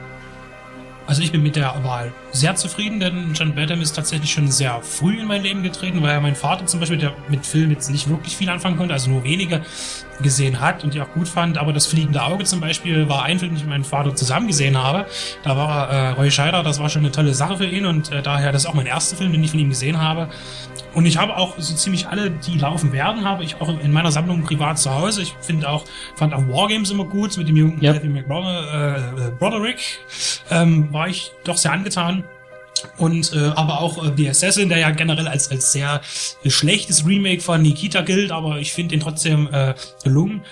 [1.06, 4.80] Also ich bin mit der Wahl sehr zufrieden, denn John Badham ist tatsächlich schon sehr
[4.82, 8.08] früh in mein Leben getreten, weil mein Vater zum Beispiel, der mit Film jetzt nicht
[8.08, 9.60] wirklich viel anfangen konnte, also nur wenige
[10.22, 11.58] gesehen hat und die auch gut fand.
[11.58, 14.46] Aber das Fliegende Auge zum Beispiel war ein Film, den ich mit meinem Vater zusammen
[14.46, 15.06] gesehen habe.
[15.42, 18.22] Da war äh, Roy Scheider, das war schon eine tolle Sache für ihn und äh,
[18.22, 20.28] daher, das ist auch mein erster Film, den ich von ihm gesehen habe.
[20.94, 24.12] Und ich habe auch so ziemlich alle, die laufen werden, habe ich auch in meiner
[24.12, 25.22] Sammlung privat zu Hause.
[25.22, 25.84] Ich finde auch,
[26.16, 27.94] fand auch Wargames immer gut mit dem jungen yep.
[27.94, 29.28] Matthew McBroderick.
[29.28, 29.98] Äh, Broderick,
[30.50, 32.21] ähm, war ich doch sehr angetan.
[32.98, 36.00] Und äh, aber auch äh, The Assassin, der ja generell als als sehr
[36.46, 40.42] schlechtes Remake von Nikita gilt, aber ich finde ihn trotzdem äh, gelungen.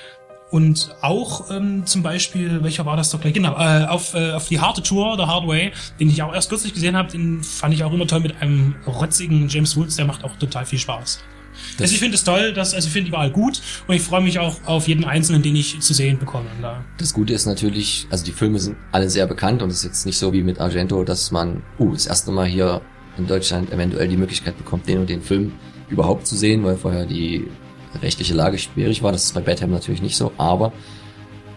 [0.50, 3.34] Und auch ähm, zum Beispiel, welcher war das doch gleich?
[3.34, 6.50] Genau, äh, auf, äh, auf die harte Tour, The Hard Way, den ich auch erst
[6.50, 10.06] kürzlich gesehen habe, den fand ich auch immer toll mit einem rotzigen James Woods, der
[10.06, 11.20] macht auch total viel Spaß.
[11.79, 14.20] Also ich finde es toll, dass, also ich finde die Wahl gut und ich freue
[14.20, 16.46] mich auch auf jeden einzelnen, den ich zu sehen bekomme.
[16.61, 16.85] Da.
[16.99, 20.07] Das Gute ist natürlich, also die Filme sind alle sehr bekannt und es ist jetzt
[20.07, 22.81] nicht so wie mit Argento, dass man, uh, das erste Mal hier
[23.18, 25.53] in Deutschland eventuell die Möglichkeit bekommt, den und den Film
[25.88, 27.46] überhaupt zu sehen, weil vorher die
[28.03, 29.12] rechtliche Lage schwierig war.
[29.12, 30.73] Das ist bei Batman natürlich nicht so, aber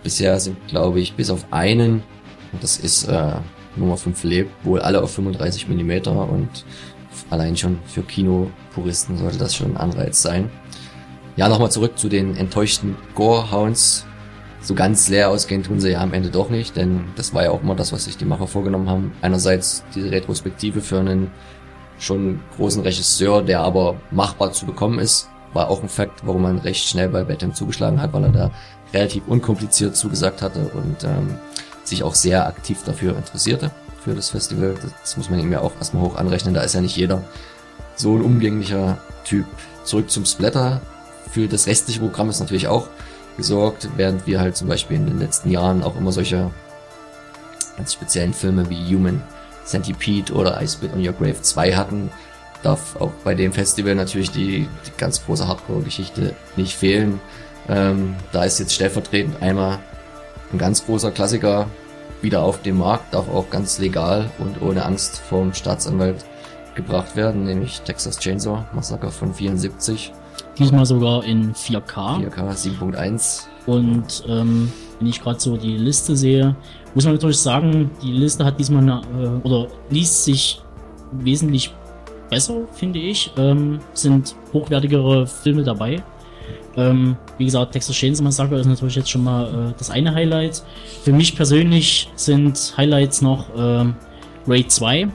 [0.04, 2.04] bisher sind, glaube ich, bis auf einen,
[2.52, 3.34] und das ist äh,
[3.76, 6.66] Nummer 5 lebt, wohl alle auf 35 Millimeter und
[7.34, 10.50] allein schon für Kinopuristen sollte das schon ein Anreiz sein.
[11.36, 14.06] Ja, nochmal zurück zu den enttäuschten Gorehounds.
[14.62, 17.52] So ganz leer ausgehen tun sie ja am Ende doch nicht, denn das war ja
[17.52, 19.12] auch immer das, was sich die Macher vorgenommen haben.
[19.22, 21.32] Einerseits diese Retrospektive für einen
[22.00, 26.60] schon großen Regisseur, der aber machbar zu bekommen ist, war auch ein Fakt, warum man
[26.60, 28.52] recht schnell bei Batman zugeschlagen hat, weil er da
[28.94, 31.38] relativ unkompliziert zugesagt hatte und ähm,
[31.84, 33.72] sich auch sehr aktiv dafür interessierte,
[34.04, 34.76] für das Festival.
[35.02, 37.24] Das muss man ihm ja auch erstmal hoch anrechnen, da ist ja nicht jeder
[37.96, 39.46] so ein umgänglicher Typ.
[39.84, 40.82] Zurück zum Splatter.
[41.32, 42.88] Für das restliche Programm ist natürlich auch
[43.38, 46.52] gesorgt, während wir halt zum Beispiel in den letzten Jahren auch immer solche
[47.78, 49.22] ganz speziellen Filme wie Human
[49.66, 52.12] Centipede oder I Spit on Your Grave 2 hatten,
[52.62, 57.20] darf auch bei dem Festival natürlich die, die ganz große Hardcore-Geschichte nicht fehlen.
[57.68, 59.80] Ähm, da ist jetzt stellvertretend einmal
[60.52, 61.68] ein ganz großer Klassiker
[62.24, 66.26] wieder auf dem Markt, darf auch ganz legal und ohne Angst vom Staatsanwalt
[66.76, 70.12] gebracht werden, nämlich Texas Chainsaw Massacre von 74.
[70.58, 72.30] Diesmal sogar in 4K.
[72.30, 73.44] 4K 7.1.
[73.66, 76.56] Und ähm, wenn ich gerade so die Liste sehe,
[76.96, 80.62] muss man natürlich sagen, die Liste hat diesmal eine, äh, oder liest sich
[81.12, 81.74] wesentlich
[82.30, 83.32] besser, finde ich.
[83.38, 86.04] Ähm, sind hochwertigere Filme dabei.
[86.76, 90.64] Ähm, wie gesagt, Texas Chainsaw Massacre ist natürlich jetzt schon mal äh, das eine Highlight.
[91.04, 93.96] Für mich persönlich sind Highlights noch ähm,
[94.48, 95.08] Raid 2.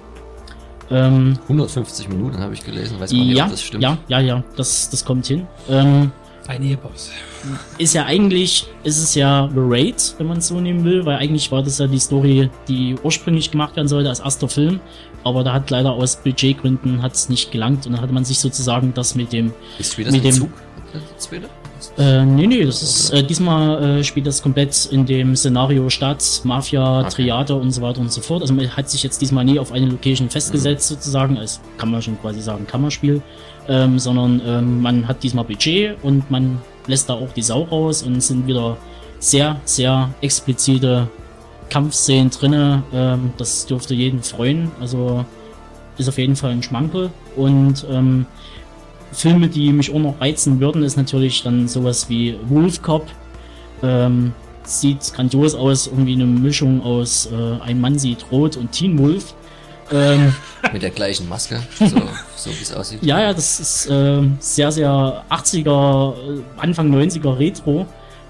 [0.90, 3.82] Ähm, 150 Minuten habe ich gelesen, weiß man nicht, ja, ob das stimmt.
[3.82, 5.46] Ja, ja, ja, das, das kommt hin.
[5.68, 6.12] Ähm,
[6.48, 7.10] ein Epos.
[7.76, 11.18] Ist ja eigentlich, ist es ja The Raid, wenn man es so nehmen will, weil
[11.18, 14.80] eigentlich war das ja die Story, die ursprünglich gemacht werden sollte als erster Film,
[15.24, 18.40] aber da hat leider aus Budgetgründen hat es nicht gelangt und dann hatte man sich
[18.40, 20.50] sozusagen das mit dem ist das mit dem Zug?
[21.96, 26.40] Äh, nee, nee, das ist, äh, diesmal äh, spielt das komplett in dem Szenario Stadt,
[26.44, 27.10] Mafia, okay.
[27.10, 28.42] Triade und so weiter und so fort.
[28.42, 30.94] Also man hat sich jetzt diesmal nie auf eine Location festgesetzt, mhm.
[30.94, 33.22] sozusagen, als kann man schon quasi sagen, Kammerspiel,
[33.68, 38.02] ähm, sondern ähm, man hat diesmal Budget und man lässt da auch die Sau raus
[38.02, 38.76] und sind wieder
[39.18, 41.08] sehr, sehr explizite
[41.68, 42.82] Kampfszenen drinne.
[42.92, 44.70] Ähm, das dürfte jeden freuen.
[44.80, 45.24] Also
[45.98, 48.26] ist auf jeden Fall ein Schmankel und ähm,
[49.12, 53.06] Filme, die mich auch noch reizen würden, ist natürlich dann sowas wie Wolf Cop.
[53.82, 54.32] Ähm,
[54.64, 59.34] sieht grandios aus, irgendwie eine Mischung aus äh, Ein Mann sieht rot und Teen Wolf.
[59.90, 60.34] Ähm,
[60.72, 61.86] Mit der gleichen Maske, so,
[62.36, 63.02] so wie es aussieht.
[63.02, 67.86] Ja, ja, das ist äh, sehr, sehr 80er, äh, Anfang 90er Retro.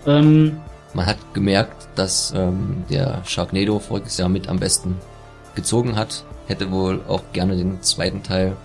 [0.07, 0.61] Ähm,
[0.94, 4.97] Man hat gemerkt, dass ähm, der Sharknado voriges Jahr mit am besten
[5.55, 6.25] gezogen hat.
[6.47, 8.57] Hätte wohl auch gerne den zweiten Teil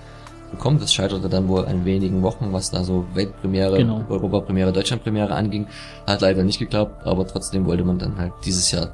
[0.51, 0.79] bekommen.
[0.79, 4.05] Das scheiterte dann wohl an wenigen Wochen, was da so Weltpremiere, genau.
[4.07, 5.67] Europapremiere, Deutschlandpremiere anging.
[6.07, 8.91] Hat leider nicht geklappt, aber trotzdem wollte man dann halt dieses Jahr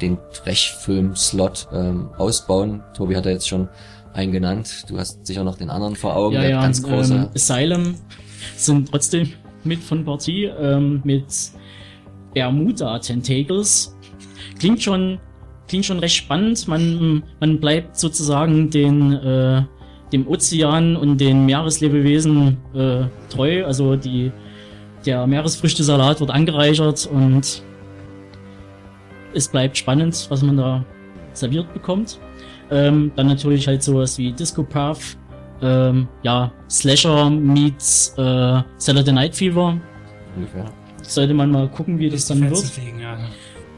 [0.00, 2.82] den Trechfilm-Slot ähm, ausbauen.
[2.94, 3.68] Tobi hat da jetzt schon
[4.12, 4.84] einen genannt.
[4.88, 7.14] Du hast sicher noch den anderen vor Augen, ja, der ja, ganz große.
[7.14, 7.94] Ähm, Asylum
[8.56, 9.32] sind trotzdem
[9.64, 11.26] mit von Partie ähm, mit
[12.34, 13.96] Bermuda Tentacles.
[14.58, 15.18] Klingt schon
[15.68, 16.66] klingt schon recht spannend.
[16.68, 19.62] Man man bleibt sozusagen den äh,
[20.12, 23.64] dem Ozean und den Meereslebewesen äh, treu.
[23.64, 24.30] Also die,
[25.04, 27.62] der Meeresfrüchtesalat wird angereichert und
[29.36, 30.84] es bleibt spannend, was man da
[31.32, 32.18] serviert bekommt.
[32.70, 35.16] Ähm, dann natürlich halt sowas wie Disco Puff,
[35.62, 39.78] ähm, ja, Slasher meets äh, Saturday Night Fever.
[40.34, 40.64] Ungefähr.
[41.02, 42.64] Sollte man mal gucken, wie das, das dann wird.
[42.64, 43.16] Fliegen, ja.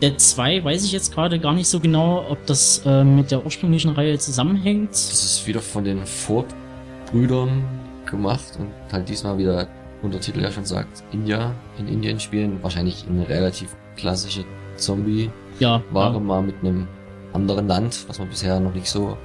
[0.00, 3.44] Der 2 weiß ich jetzt gerade gar nicht so genau, ob das äh, mit der
[3.44, 4.92] ursprünglichen Reihe zusammenhängt.
[4.92, 7.64] Das ist wieder von den Ford-Brüdern
[8.06, 9.68] gemacht und halt diesmal wieder
[10.02, 12.62] Untertitel ja schon sagt, India, in Indien spielen.
[12.62, 14.44] Wahrscheinlich eine relativ klassische
[14.76, 16.18] Zombie-Ware ja, ja.
[16.18, 16.86] mal mit einem
[17.32, 19.16] anderen Land, was wir bisher noch nicht so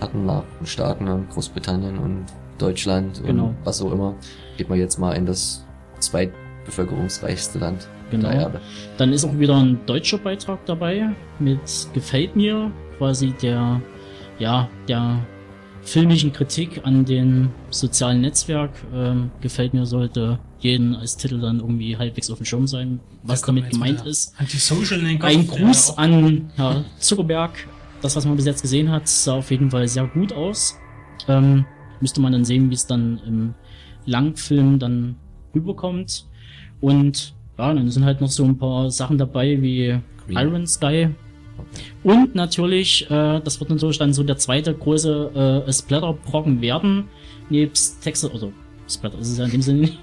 [0.00, 2.26] hatten, nach den Staaten und Großbritannien und
[2.58, 3.46] Deutschland genau.
[3.46, 4.14] und was auch immer.
[4.56, 5.64] Geht man jetzt mal in das
[6.00, 8.50] zweitbevölkerungsreichste Land Genau.
[8.98, 11.60] Dann ist auch wieder ein deutscher Beitrag dabei mit
[11.94, 13.80] Gefällt mir, quasi der,
[14.38, 15.18] ja, der
[15.80, 18.70] filmischen Kritik an den sozialen Netzwerk.
[18.94, 23.40] Ähm, gefällt mir sollte jeden als Titel dann irgendwie halbwegs auf dem Schirm sein, was
[23.40, 24.34] da damit gemeint ist.
[25.26, 27.52] Ein Gruß an Herr Zuckerberg.
[28.00, 30.76] Das, was man bis jetzt gesehen hat, sah auf jeden Fall sehr gut aus.
[31.28, 31.64] Ähm,
[32.00, 33.54] müsste man dann sehen, wie es dann im
[34.06, 35.16] Langfilm dann
[35.54, 36.26] rüberkommt.
[36.80, 40.38] Und ja, dann sind halt noch so ein paar Sachen dabei wie Green.
[40.38, 41.10] Iron Sky.
[42.02, 47.04] Und natürlich, äh, das wird natürlich dann so der zweite große äh, Splatter-Brocken werden,
[47.50, 48.52] nebst Texas, also
[48.88, 49.98] Splatter ist es ja in dem Sinne nicht,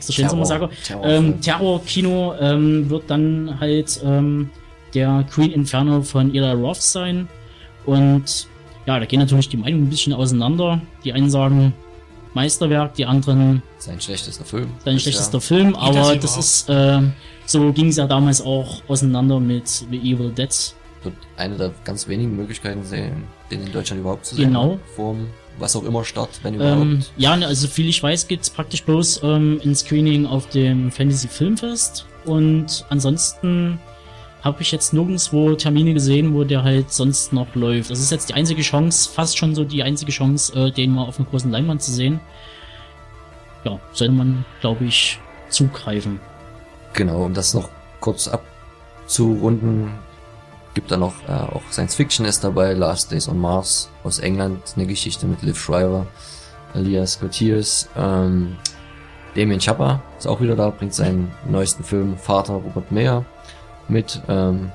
[0.00, 0.70] Chainsaw Massacre.
[0.84, 1.24] Terrorfilm.
[1.24, 4.50] Ähm, Terror-Kino ähm, wird dann halt ähm,
[4.94, 7.28] der Queen Inferno von Eli Roth sein.
[7.86, 8.48] Und
[8.86, 10.80] ja, da gehen natürlich die Meinungen ein bisschen auseinander.
[11.04, 11.72] Die einen sagen
[12.34, 14.68] Meisterwerk, die anderen Sein schlechtester Film.
[14.84, 16.24] sein schlechtester Film, das aber überhaupt?
[16.24, 17.00] das ist, äh,
[17.46, 20.74] so ging es ja damals auch auseinander mit The Evil Dead.
[21.02, 24.46] Wird eine der ganz wenigen Möglichkeiten sehen, den in Deutschland überhaupt zu sehen.
[24.46, 24.78] Genau.
[24.96, 25.28] Vorm,
[25.58, 26.82] was auch immer Start, wenn überhaupt.
[26.82, 30.90] Ähm, ja, ne, also viel ich weiß, gibt's praktisch bloß ähm, ein Screening auf dem
[30.90, 33.78] Fantasy Filmfest und ansonsten
[34.42, 37.90] habe ich jetzt nirgendwo Termine gesehen, wo der halt sonst noch läuft.
[37.90, 41.04] Das ist jetzt die einzige Chance, fast schon so die einzige Chance, äh, den mal
[41.04, 42.20] auf einer großen Leinwand zu sehen.
[43.64, 46.20] Ja, sollte man, glaube ich, zugreifen.
[46.92, 49.92] Genau, um das noch kurz abzurunden,
[50.74, 54.74] gibt da noch äh, auch Science Fiction ist dabei, Last Days on Mars aus England,
[54.76, 56.06] eine Geschichte mit Liv Schreiber,
[56.74, 58.56] Elias Cotiers, ähm,
[59.34, 63.24] Damien Chapa ist auch wieder da, bringt seinen neuesten Film Vater Robert Meyer
[63.88, 64.20] mit.
[64.28, 64.70] Ähm,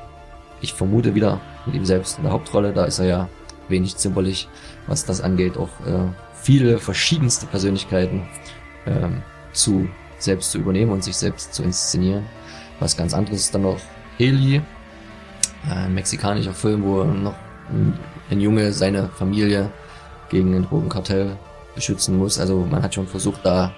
[0.61, 3.29] ich vermute wieder mit ihm selbst in der Hauptrolle, da ist er ja
[3.69, 4.49] wenig zimperlich,
[4.87, 8.27] was das angeht, auch äh, viele verschiedenste Persönlichkeiten
[8.85, 9.21] ähm,
[9.53, 12.25] zu selbst zu übernehmen und sich selbst zu inszenieren.
[12.79, 13.79] Was ganz anderes ist dann noch
[14.17, 14.61] Heli,
[15.67, 17.35] ein mexikanischer Film, wo noch
[18.29, 19.71] ein, Junge seine Familie
[20.29, 21.37] gegen ein Drogenkartell
[21.75, 22.39] beschützen muss.
[22.39, 23.73] Also man hat schon versucht, da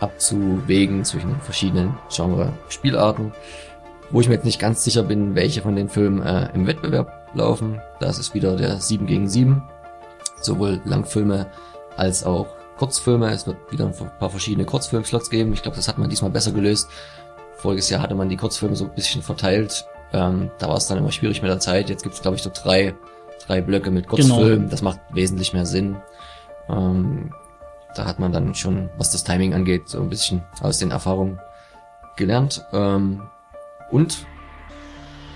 [0.00, 3.32] abzuwägen zwischen den verschiedenen Genre-Spielarten.
[4.10, 7.30] Wo ich mir jetzt nicht ganz sicher bin, welche von den Filmen äh, im Wettbewerb
[7.34, 7.80] laufen.
[8.00, 9.62] Da ist wieder der 7 gegen 7.
[10.40, 11.46] Sowohl Langfilme
[11.96, 13.30] als auch Kurzfilme.
[13.30, 15.52] Es wird wieder ein paar verschiedene Kurzfilmslots geben.
[15.52, 16.88] Ich glaube, das hat man diesmal besser gelöst.
[17.56, 19.86] Voriges Jahr hatte man die Kurzfilme so ein bisschen verteilt.
[20.14, 21.90] Ähm, da war es dann immer schwierig mit der Zeit.
[21.90, 22.94] Jetzt gibt es, glaube ich, so drei,
[23.46, 24.58] drei Blöcke mit Kurzfilmen.
[24.58, 24.70] Genau.
[24.70, 25.96] Das macht wesentlich mehr Sinn.
[26.68, 27.34] Ähm,
[27.96, 31.40] da hat man dann schon, was das Timing angeht, so ein bisschen aus den Erfahrungen
[32.16, 32.64] gelernt.
[32.72, 33.22] Ähm,
[33.90, 34.24] und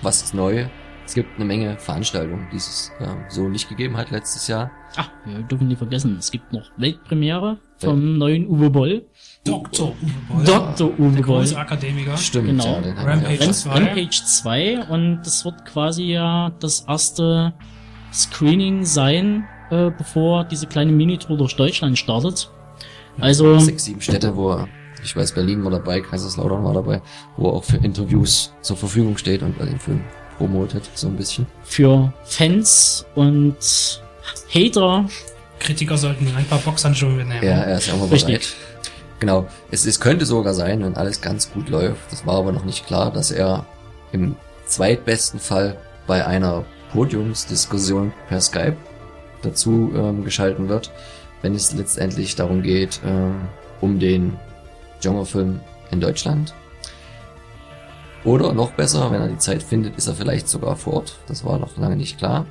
[0.03, 0.67] was ist neu?
[1.05, 4.71] Es gibt eine Menge Veranstaltungen, die es ähm, so nicht gegeben hat letztes Jahr.
[4.95, 9.07] Ach, wir dürfen nicht vergessen, es gibt noch Weltpremiere vom neuen Uwe Boll.
[9.45, 9.89] Dr.
[9.89, 9.97] Uwe
[10.29, 10.45] Boll.
[10.45, 10.89] Dr.
[10.99, 11.39] Uwe Der Boll.
[11.41, 12.17] große Akademiker.
[12.17, 12.81] Stimmt, Genau.
[12.85, 13.35] ja, Rampage.
[13.39, 13.45] ja.
[13.47, 13.71] Ram zwei.
[13.73, 17.53] Rampage 2 und das wird quasi ja das erste
[18.13, 22.51] Screening sein, äh, bevor diese kleine Minitour durch Deutschland startet.
[23.21, 24.69] Also, sechs, sieben Städte, wo er,
[25.03, 27.01] ich weiß, Berlin war dabei, Kaiserslautern war dabei,
[27.37, 30.03] wo er auch für Interviews zur Verfügung steht und den Film
[30.37, 31.47] promotet, so ein bisschen.
[31.65, 33.57] für Fans und
[34.55, 35.07] Hater.
[35.59, 37.43] Kritiker sollten ein paar Boxhandschuhe mitnehmen.
[37.43, 38.55] Ja, er ist ja immer Richtig.
[39.21, 39.47] Genau.
[39.71, 42.13] Es, es könnte sogar sein, wenn alles ganz gut läuft.
[42.13, 43.67] Das war aber noch nicht klar, dass er
[44.13, 45.77] im zweitbesten Fall
[46.07, 48.77] bei einer Podiumsdiskussion per Skype
[49.43, 50.91] dazu ähm, geschalten wird,
[51.43, 53.43] wenn es letztendlich darum geht, ähm,
[53.81, 54.37] um den
[55.01, 56.55] Genrefilm in Deutschland.
[58.25, 61.19] Oder noch besser, wenn er die Zeit findet, ist er vielleicht sogar vor Ort.
[61.29, 62.47] Das war noch lange nicht klar.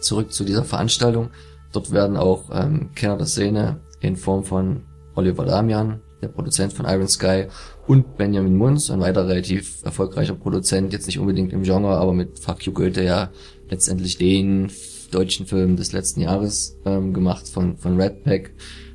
[0.00, 1.30] Zurück zu dieser Veranstaltung.
[1.72, 4.82] Dort werden auch ähm, Kenner der Szene in Form von
[5.20, 7.46] Oliver Damian, der Produzent von Iron Sky,
[7.86, 12.38] und Benjamin Munz, ein weiter relativ erfolgreicher Produzent, jetzt nicht unbedingt im Genre, aber mit
[12.38, 13.30] Fuck You Goethe ja
[13.68, 14.70] letztendlich den
[15.10, 18.52] deutschen Film des letzten Jahres ähm, gemacht von, von Red Pack.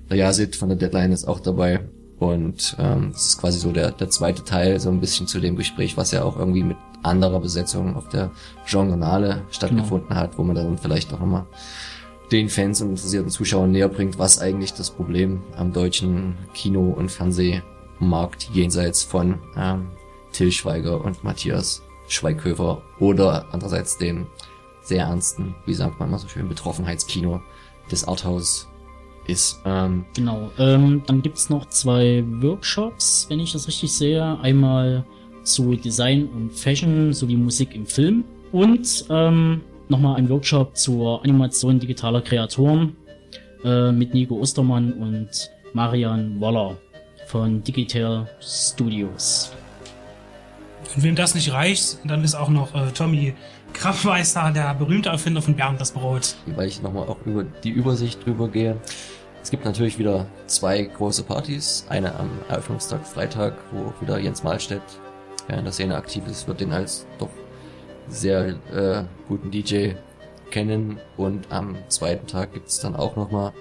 [0.09, 1.81] Der Yazid von der Deadline ist auch dabei.
[2.17, 5.57] Und ähm, das ist quasi so der, der zweite Teil, so ein bisschen zu dem
[5.57, 8.31] Gespräch, was ja auch irgendwie mit anderer Besetzung auf der
[8.67, 11.45] Genrenale stattgefunden hat, wo man dann vielleicht auch nochmal
[12.31, 17.11] den Fans und interessierten Zuschauern näher bringt, was eigentlich das Problem am deutschen Kino- und
[17.11, 19.87] Fernsehmarkt jenseits von ähm,
[20.31, 24.27] Till Schweiger und Matthias Schweighöfer oder andererseits dem
[24.81, 27.41] sehr ernsten, wie sagt man mal so schön, Betroffenheitskino
[27.91, 28.67] des Arthouse
[29.27, 29.59] ist.
[29.65, 30.51] Ähm, Genau.
[30.57, 34.39] Ähm, dann gibt's noch zwei Workshops, wenn ich das richtig sehe.
[34.39, 35.05] Einmal
[35.43, 38.23] zu Design und Fashion sowie Musik im Film.
[38.51, 42.95] Und ähm, nochmal ein Workshop zur Animation digitaler Kreatoren
[43.63, 45.29] äh, mit Nico Ostermann und
[45.73, 46.77] Marian Waller
[47.27, 49.51] von Digital Studios.
[50.95, 53.33] Und wem das nicht reicht, dann ist auch noch äh, Tommy
[53.73, 56.35] Kraftmeister, der berühmte Erfinder von Bernd das Brot.
[56.55, 58.77] weil ich nochmal auch über die Übersicht drüber gehe.
[59.43, 61.85] Es gibt natürlich wieder zwei große Partys.
[61.89, 64.81] Eine am Eröffnungstag Freitag, wo auch wieder Jens Mahlstedt
[65.49, 67.29] ja, in der Szene aktiv ist, wird den als doch
[68.07, 69.91] sehr äh, guten DJ
[70.51, 70.99] kennen.
[71.17, 73.53] Und am zweiten Tag gibt es dann auch nochmal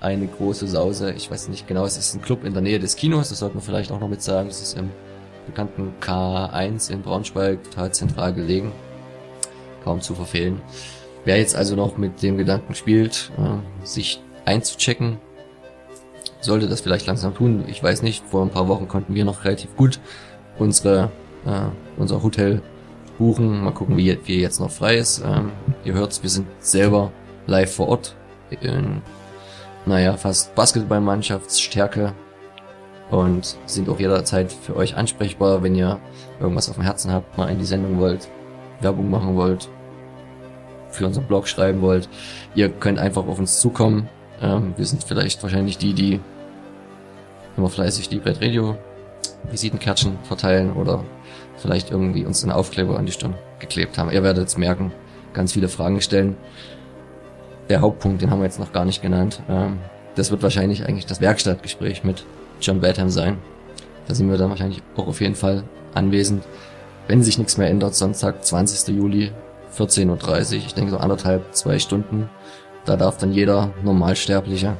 [0.00, 1.12] eine große Sause.
[1.12, 3.56] Ich weiß nicht genau, es ist ein Club in der Nähe des Kinos, das sollte
[3.56, 4.48] man vielleicht auch noch mit sagen.
[4.48, 4.90] Es ist im
[5.46, 8.72] bekannten K1 in Braunschweig, total zentral gelegen.
[9.84, 10.60] Kaum zu verfehlen.
[11.24, 15.18] Wer jetzt also noch mit dem Gedanken spielt, äh, sich einzuchecken,
[16.40, 17.64] sollte das vielleicht langsam tun.
[17.68, 20.00] Ich weiß nicht, vor ein paar Wochen konnten wir noch relativ gut
[20.58, 21.10] unsere,
[21.44, 21.66] äh,
[21.96, 22.62] unser Hotel
[23.18, 23.64] buchen.
[23.64, 25.22] Mal gucken, wie, wie jetzt noch frei ist.
[25.24, 25.52] Ähm,
[25.84, 27.12] ihr hört's, wir sind selber
[27.46, 28.16] live vor Ort
[28.60, 29.02] in,
[29.84, 32.12] naja, fast Basketballmannschaftsstärke
[33.10, 36.00] und sind auch jederzeit für euch ansprechbar, wenn ihr
[36.40, 38.28] irgendwas auf dem Herzen habt, mal in die Sendung wollt,
[38.80, 39.68] Werbung machen wollt,
[40.90, 42.08] für unseren Blog schreiben wollt.
[42.54, 44.08] Ihr könnt einfach auf uns zukommen.
[44.42, 46.20] Ähm, wir sind vielleicht wahrscheinlich die, die
[47.56, 48.76] immer fleißig die Red Radio
[49.50, 51.04] Visitenkärtchen verteilen oder
[51.58, 54.10] vielleicht irgendwie uns einen Aufkleber an die Stirn geklebt haben.
[54.10, 54.92] Ihr werdet es merken,
[55.32, 56.36] ganz viele Fragen stellen.
[57.68, 59.42] Der Hauptpunkt, den haben wir jetzt noch gar nicht genannt.
[59.48, 59.78] Ähm,
[60.14, 62.24] das wird wahrscheinlich eigentlich das Werkstattgespräch mit
[62.60, 63.38] John Badham sein.
[64.08, 66.44] Da sind wir dann wahrscheinlich auch auf jeden Fall anwesend.
[67.08, 68.96] Wenn sich nichts mehr ändert, Sonntag, 20.
[68.96, 69.32] Juli,
[69.76, 72.28] 14.30 Uhr, ich denke so anderthalb, zwei Stunden.
[72.84, 74.76] Da darf dann jeder Normalsterbliche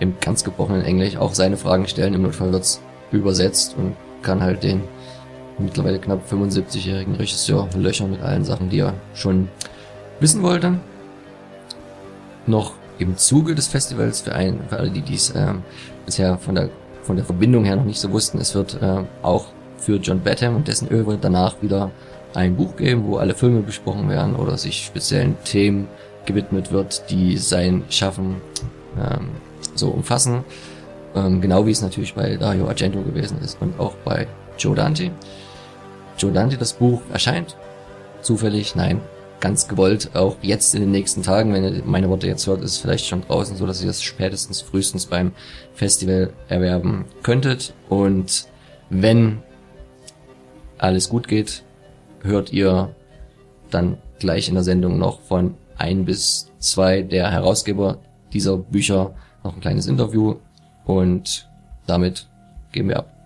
[0.00, 2.14] im ganz gebrochenen Englisch auch seine Fragen stellen.
[2.14, 2.80] Im Notfall wird's
[3.10, 4.82] übersetzt und kann halt den
[5.58, 9.48] mittlerweile knapp 75-jährigen Regisseur löchern mit allen Sachen, die er schon
[10.20, 10.78] wissen wollte.
[12.46, 15.62] Noch im Zuge des Festivals für, ein, für alle, die dies ähm,
[16.06, 16.70] bisher von der
[17.08, 19.46] von der Verbindung her noch nicht so wussten, es wird äh, auch
[19.78, 21.90] für John Batham und dessen Öwe danach wieder
[22.34, 25.88] ein Buch geben, wo alle Filme besprochen werden oder sich speziellen Themen
[26.26, 28.42] gewidmet wird, die sein Schaffen
[28.98, 29.30] ähm,
[29.74, 30.44] so umfassen.
[31.14, 34.26] Ähm, genau wie es natürlich bei Dario Argento gewesen ist und auch bei
[34.58, 35.10] Joe Dante.
[36.18, 37.56] Joe Dante, das Buch erscheint
[38.22, 39.00] zufällig, nein,
[39.40, 42.72] ganz gewollt, auch jetzt in den nächsten Tagen, wenn ihr meine Worte jetzt hört, ist
[42.72, 45.32] es vielleicht schon draußen, so dass ihr das spätestens, frühestens beim
[45.74, 47.72] Festival erwerben könntet.
[47.88, 48.46] Und
[48.90, 49.42] wenn
[50.78, 51.62] alles gut geht,
[52.22, 52.94] hört ihr
[53.70, 57.98] dann gleich in der Sendung noch von ein bis zwei der Herausgeber
[58.32, 59.14] dieser Bücher
[59.44, 60.36] noch ein kleines Interview
[60.84, 61.48] und
[61.86, 62.26] damit
[62.72, 63.17] gehen wir ab.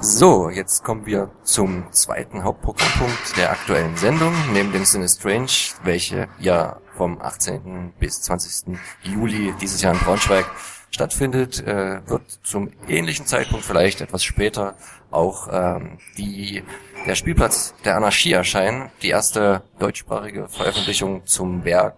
[0.00, 5.50] So, jetzt kommen wir zum zweiten Hauptprogrammpunkt der aktuellen Sendung, neben dem Sinne Strange,
[5.82, 7.94] welche ja vom 18.
[7.98, 8.78] bis 20.
[9.02, 10.46] Juli dieses Jahr in Braunschweig
[10.90, 14.76] stattfindet, äh, wird zum ähnlichen Zeitpunkt vielleicht etwas später
[15.10, 16.62] auch ähm, die
[17.04, 21.96] der Spielplatz der Anarchie erscheinen, die erste deutschsprachige Veröffentlichung zum Werk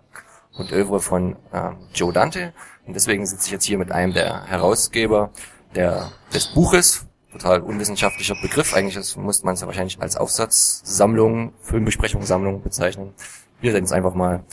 [0.55, 2.55] und Övre von ähm, Joe Dante.
[2.86, 5.30] Und deswegen sitze ich jetzt hier mit einem der Herausgeber
[5.74, 8.74] der, des Buches, total unwissenschaftlicher Begriff.
[8.74, 13.14] Eigentlich ist, muss man es ja wahrscheinlich als Aufsatzsammlung, Filmbesprechungssammlung bezeichnen.
[13.60, 14.44] Wir nennen es einfach mal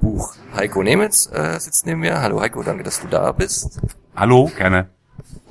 [0.00, 0.34] Buch.
[0.54, 2.20] Heiko Nemitz äh, sitzt neben mir.
[2.20, 3.80] Hallo Heiko, danke, dass du da bist.
[4.16, 4.88] Hallo, gerne.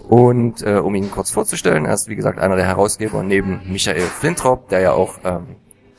[0.07, 4.01] Und äh, um ihn kurz vorzustellen, er ist wie gesagt einer der Herausgeber neben Michael
[4.01, 5.55] Flintrop, der ja auch ähm,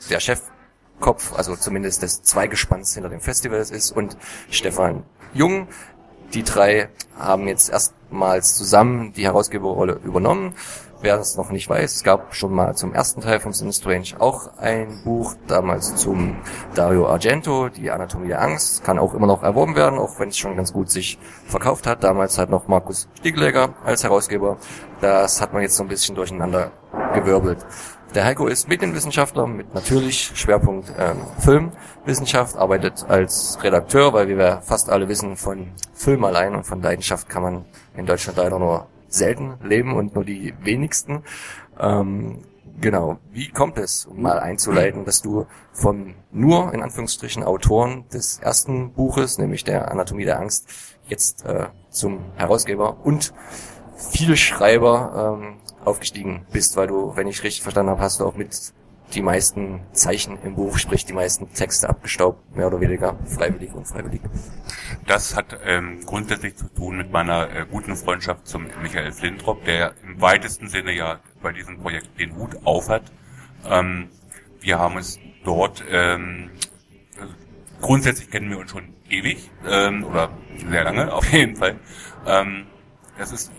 [0.09, 4.15] der Chefkopf, also zumindest des Zweigespanns hinter dem Festival ist, und
[4.49, 5.03] Stefan
[5.33, 5.67] Jung.
[6.33, 7.69] Die drei haben jetzt
[8.15, 10.53] erstmals zusammen die Herausgeberrolle übernommen
[11.01, 14.15] wer es noch nicht weiß, es gab schon mal zum ersten Teil von Sin Strange
[14.17, 16.37] auch ein Buch, damals zum
[16.73, 20.37] Dario Argento, die Anatomie der Angst, kann auch immer noch erworben werden, auch wenn es
[20.37, 22.03] schon ganz gut sich verkauft hat.
[22.03, 24.57] Damals hat noch Markus Stiegleger als Herausgeber.
[24.99, 26.71] Das hat man jetzt so ein bisschen durcheinander
[27.13, 27.63] gewirbelt.
[28.15, 34.61] Der Heiko ist Medienwissenschaftler mit natürlich Schwerpunkt ähm, Filmwissenschaft, arbeitet als Redakteur, weil wie wir
[34.63, 37.65] fast alle wissen, von Film allein und von Leidenschaft kann man
[37.97, 41.23] in Deutschland leider nur selten leben und nur die wenigsten.
[41.79, 42.39] Ähm,
[42.79, 48.39] genau, wie kommt es, um mal einzuleiten, dass du von nur, in Anführungsstrichen, Autoren des
[48.39, 50.67] ersten Buches, nämlich der Anatomie der Angst,
[51.07, 53.33] jetzt äh, zum Herausgeber und
[53.97, 58.35] viel Schreiber ähm, aufgestiegen bist, weil du, wenn ich richtig verstanden habe, hast du auch
[58.35, 58.73] mit
[59.13, 63.87] die meisten Zeichen im Buch, sprich die meisten Texte abgestaubt, mehr oder weniger freiwillig und
[63.87, 64.21] freiwillig.
[65.07, 69.93] Das hat ähm, grundsätzlich zu tun mit meiner äh, guten Freundschaft zum Michael Flintrop, der
[70.03, 73.03] im weitesten Sinne ja bei diesem Projekt den Hut aufhat.
[73.69, 74.09] Ähm,
[74.59, 76.49] wir haben es dort, ähm,
[77.81, 80.29] grundsätzlich kennen wir uns schon ewig ähm, oder
[80.69, 81.75] sehr lange auf jeden Fall.
[82.25, 82.65] Ähm,
[83.17, 83.51] das ist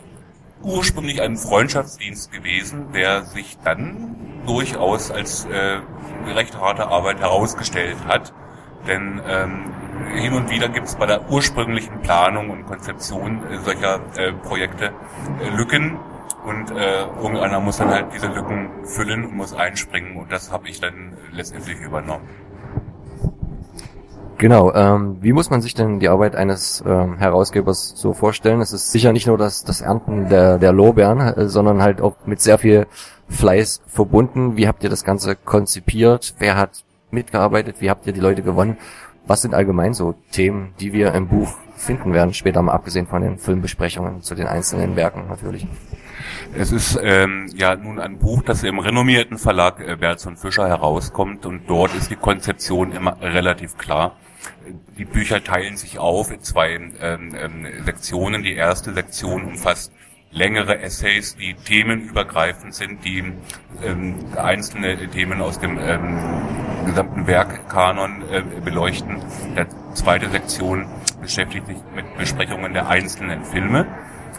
[0.63, 5.81] ursprünglich ein Freundschaftsdienst gewesen, der sich dann durchaus als äh,
[6.35, 8.33] recht harte Arbeit herausgestellt hat.
[8.87, 9.73] Denn ähm,
[10.15, 14.93] hin und wieder gibt es bei der ursprünglichen Planung und Konzeption äh, solcher äh, Projekte
[15.43, 15.99] äh, Lücken
[16.45, 20.69] und äh, irgendeiner muss dann halt diese Lücken füllen und muss einspringen und das habe
[20.69, 22.29] ich dann letztendlich übernommen.
[24.39, 28.61] Genau, ähm, wie muss man sich denn die Arbeit eines ähm, Herausgebers so vorstellen?
[28.61, 32.17] Es ist sicher nicht nur das, das Ernten der, der Lorbeeren, äh, sondern halt auch
[32.27, 32.87] mit sehr viel
[33.31, 34.59] Fleiß verbunden.
[34.59, 36.35] Wie habt ihr das Ganze konzipiert?
[36.39, 37.77] Wer hat mitgearbeitet?
[37.81, 38.77] Wie habt ihr die Leute gewonnen?
[39.27, 43.23] Was sind allgemein so Themen, die wir im Buch finden werden, später mal abgesehen von
[43.23, 45.67] den Filmbesprechungen zu den einzelnen Werken natürlich?
[46.55, 50.69] Es ist ähm, ja nun ein Buch, das im renommierten Verlag äh, Berz und Fischer
[50.69, 54.13] herauskommt und dort ist die Konzeption immer relativ klar
[54.99, 58.43] die Bücher teilen sich auf in zwei ähm, ähm, Sektionen.
[58.43, 59.93] Die erste Sektion umfasst
[60.31, 63.33] längere Essays, die themenübergreifend sind, die
[63.83, 66.19] ähm, einzelne Themen aus dem ähm,
[66.85, 69.17] gesamten Werkkanon äh, beleuchten.
[69.57, 70.87] Der zweite Sektion
[71.21, 73.87] beschäftigt sich mit Besprechungen der einzelnen Filme.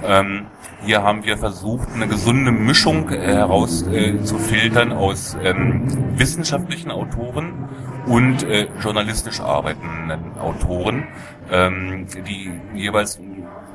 [0.03, 0.45] Ähm,
[0.84, 5.88] hier haben wir versucht, eine gesunde Mischung äh, herauszufiltern äh, aus ähm,
[6.18, 7.68] wissenschaftlichen Autoren
[8.08, 11.08] und äh, journalistisch arbeitenden Autoren,
[11.51, 13.20] ähm, die jeweils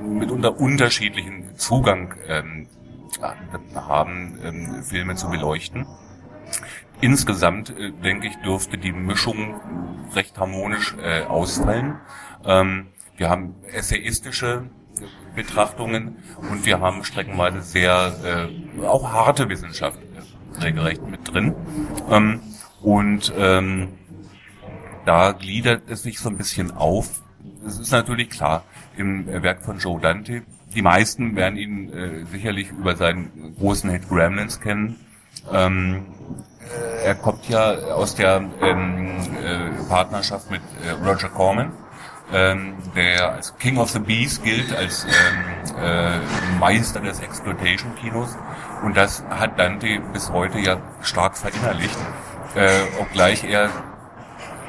[0.01, 2.67] mitunter unterschiedlichen Zugang ähm,
[3.75, 5.87] haben, ähm, Filme zu beleuchten.
[7.01, 9.61] Insgesamt, äh, denke ich, dürfte die Mischung
[10.15, 11.99] recht harmonisch äh, ausfallen.
[12.45, 14.65] Ähm, wir haben essayistische
[15.35, 16.17] Betrachtungen
[16.51, 18.49] und wir haben streckenweise sehr
[18.81, 19.99] äh, auch harte Wissenschaft
[20.61, 21.55] regelrecht mit drin.
[22.11, 22.41] Ähm,
[22.83, 23.89] und ähm,
[25.05, 27.23] da gliedert es sich so ein bisschen auf.
[27.67, 28.65] Es ist natürlich klar,
[28.97, 30.43] im Werk von Joe Dante,
[30.75, 34.99] die meisten werden ihn äh, sicherlich über seinen großen Hit Gremlins kennen.
[35.53, 36.07] Ähm,
[36.61, 39.11] äh, er kommt ja aus der ähm,
[39.43, 41.73] äh, Partnerschaft mit äh, Roger Corman,
[42.33, 48.37] ähm, der als King of the Bees gilt, als ähm, äh, Meister des Exploitation-Kinos.
[48.83, 51.99] Und das hat Dante bis heute ja stark verinnerlicht,
[52.55, 53.69] äh, obgleich er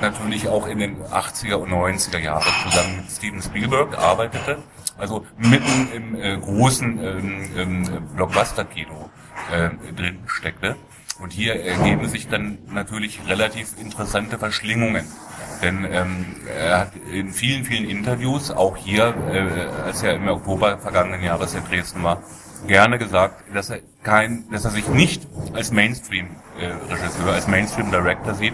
[0.04, 4.60] natürlich auch in den 80er und 90er Jahren zusammen mit Steven Spielberg arbeitete.
[4.97, 9.10] Also mitten im äh, großen ähm, ähm, Blockbuster-Kino
[9.51, 10.76] äh, drin steckte.
[11.20, 15.06] Und hier ergeben sich dann natürlich relativ interessante Verschlingungen.
[15.62, 20.78] Denn ähm, er hat in vielen, vielen Interviews, auch hier, äh, als er im Oktober
[20.78, 22.22] vergangenen Jahres in Dresden war,
[22.68, 28.54] gerne gesagt, dass er kein, dass er sich nicht als Mainstream-Regisseur, äh, als Mainstream-Director sieht,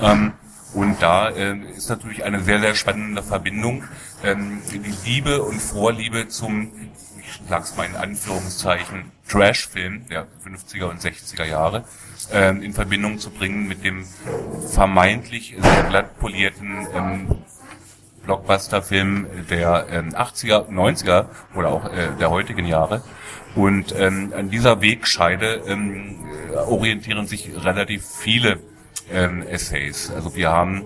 [0.00, 0.34] ähm,
[0.74, 3.84] und da äh, ist natürlich eine sehr, sehr spannende Verbindung.
[4.24, 6.70] Ähm, die Liebe und Vorliebe zum,
[7.18, 11.84] ich sag's mal in Anführungszeichen, Trash-Film der 50er und 60er Jahre
[12.32, 14.04] ähm, in Verbindung zu bringen mit dem
[14.72, 17.28] vermeintlich sehr glatt polierten ähm,
[18.24, 23.02] Blockbuster-Film der ähm, 80er, 90er oder auch äh, der heutigen Jahre.
[23.54, 26.16] Und ähm, an dieser Wegscheide ähm,
[26.66, 28.58] orientieren sich relativ viele
[29.12, 30.10] ähm, Essays.
[30.10, 30.84] Also wir haben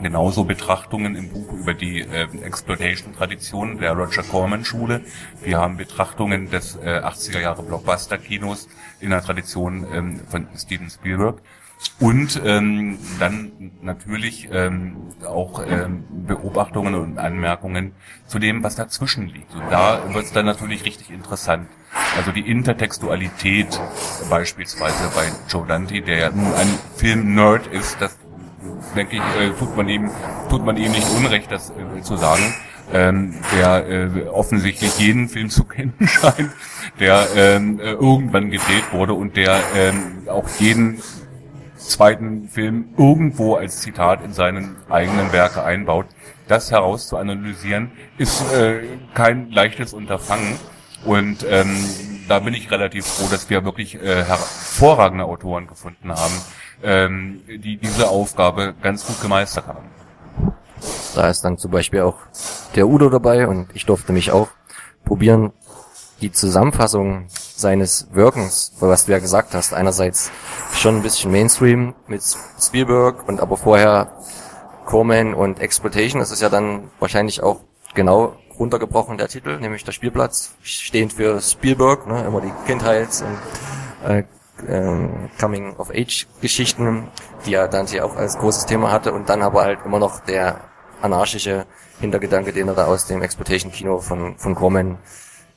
[0.00, 5.02] genauso Betrachtungen im Buch über die äh, Exploitation-Tradition der Roger Corman-Schule.
[5.42, 8.68] Wir haben Betrachtungen des äh, 80er Jahre Blockbuster-Kinos
[9.00, 11.40] in der Tradition ähm, von Steven Spielberg.
[11.98, 17.92] Und ähm, dann natürlich ähm, auch ähm, Beobachtungen und Anmerkungen
[18.26, 19.54] zu dem, was dazwischen liegt.
[19.54, 21.68] Und da wird es dann natürlich richtig interessant.
[22.16, 23.80] Also die Intertextualität
[24.28, 28.18] beispielsweise bei Joe Dante, der ja nun ein Film-Nerd ist, das
[28.96, 30.10] denke ich, äh, tut man ihm
[30.48, 32.54] tut man ihm nicht unrecht, das äh, zu sagen.
[32.92, 36.50] Ähm, der äh, offensichtlich jeden Film zu kennen scheint,
[37.00, 41.00] der ähm, äh, irgendwann gedreht wurde und der ähm, auch jeden
[41.88, 46.06] zweiten Film irgendwo als Zitat in seinen eigenen Werke einbaut.
[46.48, 48.82] Das herauszuanalysieren ist äh,
[49.14, 50.58] kein leichtes Unterfangen.
[51.04, 51.76] Und ähm,
[52.28, 56.34] da bin ich relativ froh, dass wir wirklich äh, hervorragende Autoren gefunden haben,
[56.82, 59.88] ähm, die diese Aufgabe ganz gut gemeistert haben.
[61.14, 62.18] Da ist dann zum Beispiel auch
[62.74, 64.48] der Udo dabei und ich durfte mich auch
[65.04, 65.52] probieren,
[66.22, 70.30] die Zusammenfassung seines Wirkens, was du ja gesagt hast, einerseits
[70.74, 72.22] schon ein bisschen Mainstream mit
[72.60, 74.12] Spielberg und aber vorher
[74.86, 77.60] Corman und Exploitation, das ist ja dann wahrscheinlich auch
[77.94, 84.10] genau runtergebrochen der Titel, nämlich der Spielplatz, stehend für Spielberg, ne, immer die Kindheits- und
[84.10, 84.24] äh,
[84.68, 85.08] äh,
[85.40, 87.08] Coming-of-Age-Geschichten,
[87.46, 90.60] die er Dante auch als großes Thema hatte und dann aber halt immer noch der
[91.00, 91.66] anarchische
[92.00, 94.98] Hintergedanke, den er da aus dem Exploitation-Kino von, von Corman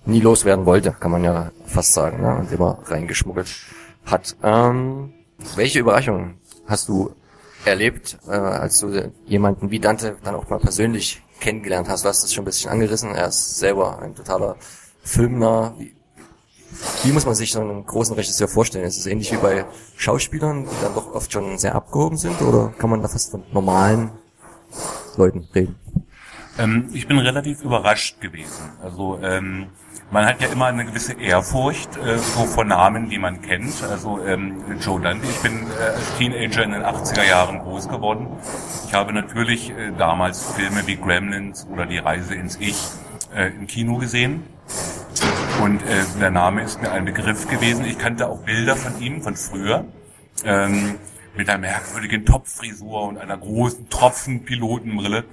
[0.05, 2.35] nie loswerden wollte, kann man ja fast sagen, ne?
[2.35, 3.49] und immer reingeschmuggelt
[4.05, 4.35] hat.
[4.43, 5.13] Ähm,
[5.55, 7.13] welche Überraschungen hast du
[7.65, 12.05] erlebt, äh, als du jemanden wie Dante dann auch mal persönlich kennengelernt hast?
[12.05, 13.15] Du hast das schon ein bisschen angerissen.
[13.15, 14.55] Er ist selber ein totaler
[15.03, 15.73] Filmner.
[15.77, 15.95] Wie,
[17.03, 18.85] wie muss man sich so einen großen Regisseur vorstellen?
[18.85, 19.65] Ist es ähnlich wie bei
[19.97, 22.41] Schauspielern, die dann doch oft schon sehr abgehoben sind?
[22.41, 24.11] Oder kann man da fast von normalen
[25.17, 25.75] Leuten reden?
[26.57, 28.71] Ähm, ich bin relativ überrascht gewesen.
[28.81, 29.67] Also ähm,
[30.11, 33.83] man hat ja immer eine gewisse Ehrfurcht äh, so vor Namen, die man kennt.
[33.83, 38.27] Also ähm, Joe Dante, ich bin äh, als Teenager in den 80er Jahren groß geworden.
[38.87, 42.81] Ich habe natürlich äh, damals Filme wie Gremlins oder Die Reise ins Ich
[43.35, 44.43] äh, im Kino gesehen.
[45.61, 47.85] Und äh, der Name ist mir ein Begriff gewesen.
[47.85, 49.85] Ich kannte auch Bilder von ihm von früher.
[50.43, 50.95] Ähm,
[51.37, 55.25] mit einer merkwürdigen Topfrisur und einer großen Tropfenpilotenbrille.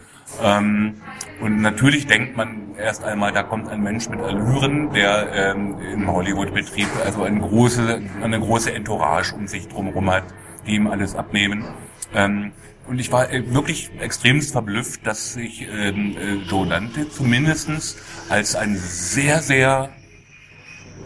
[0.42, 1.00] Ähm,
[1.40, 6.10] und natürlich denkt man erst einmal, da kommt ein Mensch mit Allüren, der ähm, im
[6.10, 10.24] Hollywood-Betrieb also eine große, eine große Entourage um sich drumherum hat,
[10.66, 11.64] die ihm alles abnehmen.
[12.14, 12.52] Ähm,
[12.86, 17.96] und ich war äh, wirklich extremst verblüfft, dass sich ähm, äh, Joe Dante zumindestens
[18.28, 19.90] als ein sehr, sehr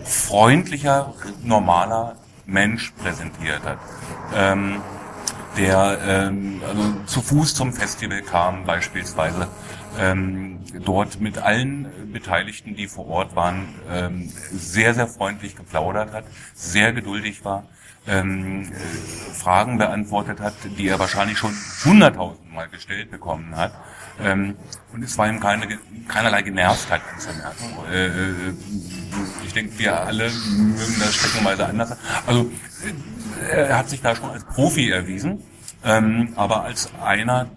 [0.05, 2.17] freundlicher, normaler
[2.47, 3.79] Mensch präsentiert hat.
[4.35, 4.81] Ähm,
[5.57, 9.49] der ähm, also zu Fuß zum Festival kam beispielsweise,
[9.99, 16.25] ähm, dort mit allen Beteiligten, die vor Ort waren, ähm, sehr, sehr freundlich geplaudert hat,
[16.55, 17.65] sehr geduldig war,
[18.07, 23.73] ähm, äh, Fragen beantwortet hat, die er wahrscheinlich schon hunderttausendmal gestellt bekommen hat.
[24.23, 24.57] Ähm,
[24.93, 25.67] und es war ihm keine,
[26.09, 27.65] keinerlei Genervtheit anzumerken.
[27.93, 28.55] Äh, äh,
[29.45, 31.97] ich denke, wir alle mögen das streckenweise anders.
[32.27, 32.51] Also
[33.51, 35.43] er hat sich da schon als Profi erwiesen,
[35.85, 37.51] ähm, aber als einer,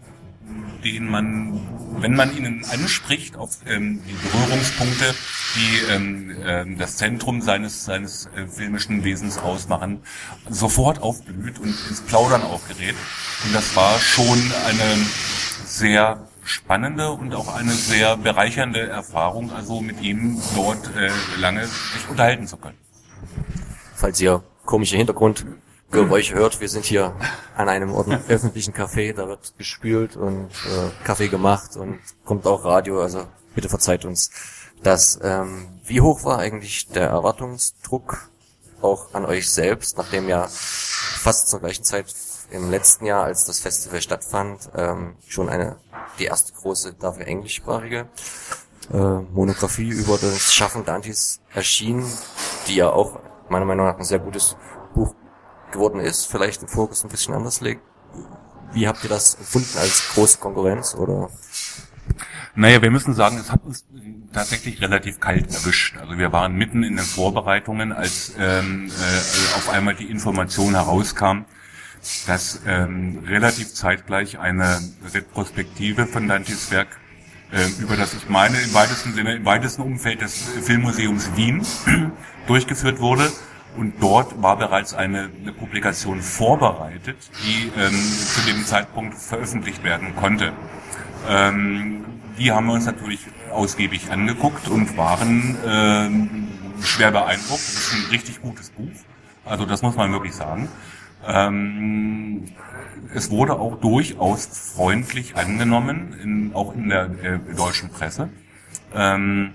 [0.84, 1.60] den man,
[2.00, 5.16] wenn man ihn anspricht auf ähm, die Berührungspunkte,
[5.56, 10.02] die ähm, äh, das Zentrum seines seines äh, filmischen Wesens ausmachen,
[10.50, 12.96] sofort aufblüht und ins Plaudern aufgerät.
[13.46, 15.06] Und das war schon eine
[15.66, 22.10] sehr spannende und auch eine sehr bereichernde Erfahrung, also mit ihm dort äh, lange sich
[22.10, 22.78] unterhalten zu können.
[23.96, 27.16] Falls ihr komische Hintergrundgeräusche hört, wir sind hier
[27.56, 33.02] an einem öffentlichen Café, da wird gespült und äh, Kaffee gemacht und kommt auch Radio,
[33.02, 34.32] also bitte verzeiht uns
[34.82, 35.20] das.
[35.22, 38.30] Ähm, wie hoch war eigentlich der Erwartungsdruck
[38.82, 42.08] auch an euch selbst, nachdem ja fast zur gleichen Zeit
[42.52, 45.78] im letzten Jahr, als das Festival stattfand, ähm, schon eine
[46.18, 48.08] die erste große, dafür englischsprachige
[48.94, 52.06] äh, Monographie über das Schaffen Dantes erschien,
[52.68, 53.20] die ja auch
[53.50, 54.56] meiner Meinung nach ein sehr gutes
[54.94, 55.14] Buch
[55.72, 57.82] geworden ist, vielleicht den Fokus ein bisschen anders legt.
[58.72, 61.30] Wie habt ihr das empfunden als große Konkurrenz oder?
[62.56, 63.86] Naja, wir müssen sagen, es hat uns
[64.34, 65.98] tatsächlich relativ kalt erwischt.
[65.98, 71.46] Also wir waren mitten in den Vorbereitungen, als ähm, äh, auf einmal die Information herauskam,
[72.28, 74.80] dass ähm, relativ zeitgleich eine
[75.14, 77.00] Retrospektive von Dantes Werk
[77.52, 81.66] äh, über das ich meine im weitesten Sinne, im weitesten Umfeld des Filmmuseums Wien
[82.48, 83.32] durchgeführt wurde.
[83.78, 90.16] Und dort war bereits eine, eine Publikation vorbereitet, die ähm, zu dem Zeitpunkt veröffentlicht werden
[90.16, 90.54] konnte.
[91.28, 92.06] Ähm,
[92.38, 93.20] die haben wir uns natürlich
[93.52, 96.48] ausgiebig angeguckt und waren ähm,
[96.82, 97.52] schwer beeindruckt.
[97.52, 98.92] Das ist ein richtig gutes Buch.
[99.46, 100.68] Also das muss man wirklich sagen.
[101.28, 102.46] Ähm,
[103.14, 104.46] es wurde auch durchaus
[104.76, 108.30] freundlich angenommen, in, auch in der äh, deutschen Presse.
[108.94, 109.52] Ähm,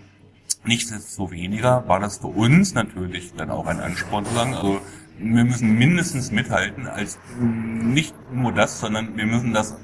[0.67, 4.81] Nichtsdestoweniger war das für uns natürlich dann auch ein Ansporn zu sagen, also
[5.19, 9.77] wir müssen mindestens mithalten, als nicht nur das, sondern wir müssen das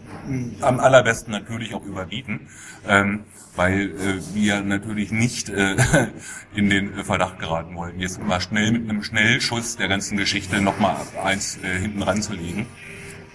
[0.63, 2.49] am allerbesten natürlich auch überbieten,
[2.89, 3.25] ähm,
[3.57, 5.77] weil äh, wir natürlich nicht äh,
[6.55, 10.97] in den Verdacht geraten wollen, jetzt mal schnell mit einem Schnellschuss der ganzen Geschichte nochmal
[11.23, 12.67] eins äh, hinten ranzulegen.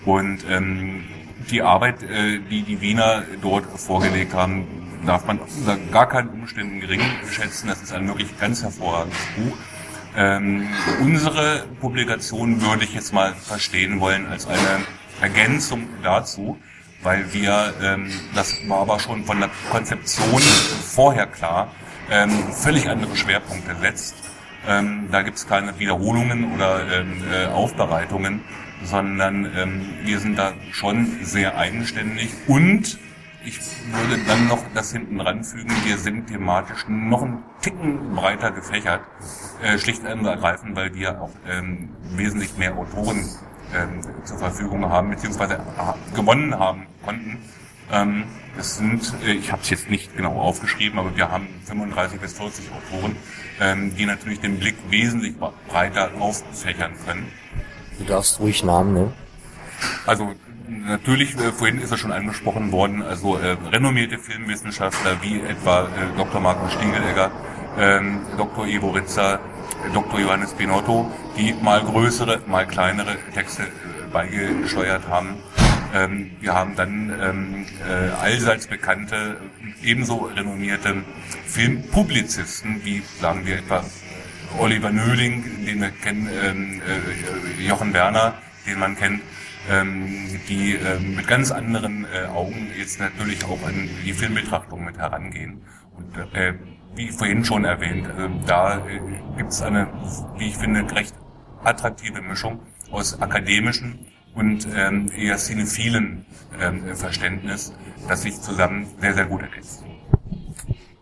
[0.05, 1.05] Und ähm,
[1.49, 4.65] die Arbeit, äh, die die Wiener dort vorgelegt haben,
[5.05, 7.67] darf man unter gar keinen Umständen gering schätzen.
[7.67, 9.57] Das ist ein wirklich ganz hervorragendes Buch.
[10.17, 10.67] Ähm,
[11.01, 14.85] unsere Publikation würde ich jetzt mal verstehen wollen als eine
[15.21, 16.57] Ergänzung dazu,
[17.05, 21.71] weil wir, ähm, das war aber schon von der Konzeption vorher klar,
[22.11, 24.15] ähm, völlig andere Schwerpunkte setzt.
[24.67, 28.41] Ähm, da gibt es keine Wiederholungen oder ähm, äh, Aufbereitungen,
[28.83, 32.97] sondern ähm, wir sind da schon sehr eigenständig und
[33.45, 33.59] ich
[33.91, 39.01] würde dann noch das hinten ranfügen, wir sind thematisch noch ein Ticken breiter gefächert,
[39.61, 43.23] äh, schlicht und ergreifend, weil wir auch ähm, wesentlich mehr Autoren
[43.73, 47.37] ähm, zur Verfügung haben, beziehungsweise äh, gewonnen haben konnten.
[47.91, 48.23] Ähm,
[48.57, 52.33] das sind, äh, ich habe es jetzt nicht genau aufgeschrieben, aber wir haben 35 bis
[52.33, 53.15] 40 Autoren,
[53.59, 55.35] ähm, die natürlich den Blick wesentlich
[55.67, 57.31] breiter auffächern können.
[57.99, 59.13] Du darfst ruhig Namen nennen.
[60.05, 60.33] Also
[60.67, 66.17] natürlich, äh, vorhin ist er schon angesprochen worden, also äh, renommierte Filmwissenschaftler wie etwa äh,
[66.17, 66.41] Dr.
[66.41, 67.31] Markus Stingelegger,
[67.77, 68.67] ähm, Dr.
[68.67, 69.39] Ivo Ritzer,
[69.93, 70.19] Dr.
[70.19, 73.67] Johannes Binotto, die mal größere, mal kleinere Texte äh,
[74.11, 75.35] beigesteuert haben.
[75.93, 79.37] Ähm, wir haben dann ähm, äh, allseits bekannte,
[79.81, 81.03] ebenso renommierte
[81.45, 83.83] Filmpublizisten, wie sagen wir etwa
[84.59, 89.21] Oliver Nöling, den wir kennen, ähm, äh, Jochen Werner, den man kennt,
[89.69, 94.97] ähm, die ähm, mit ganz anderen äh, Augen jetzt natürlich auch an die Filmbetrachtung mit
[94.97, 95.61] herangehen.
[95.95, 96.53] Und äh,
[96.95, 98.99] wie vorhin schon erwähnt, äh, da äh,
[99.37, 99.87] gibt es eine,
[100.37, 101.13] wie ich finde, recht
[101.63, 102.59] attraktive Mischung
[102.91, 106.25] aus akademischen und ähm, eher cinephilen
[106.59, 107.73] ähm, Verständnis,
[108.07, 109.83] das sich zusammen sehr, sehr gut ergänzt.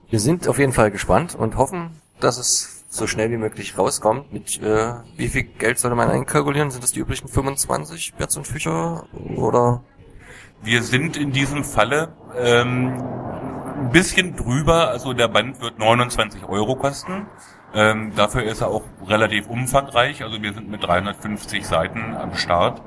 [0.10, 1.90] Wir sind auf jeden Fall gespannt und hoffen,
[2.20, 4.32] dass es so schnell wie möglich rauskommt.
[4.32, 6.70] Mit äh, wie viel Geld sollte man einkalkulieren?
[6.70, 9.84] Sind das die üblichen 25 Berz und Fücher oder?
[10.62, 12.94] Wir sind in diesem Falle ähm,
[13.94, 14.90] bisschen drüber.
[14.90, 17.28] Also der Band wird 29 Euro kosten.
[17.74, 20.24] Ähm, dafür ist er auch relativ umfangreich.
[20.24, 22.82] Also wir sind mit 350 Seiten am Start.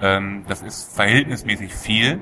[0.00, 2.20] Ähm, das ist verhältnismäßig viel.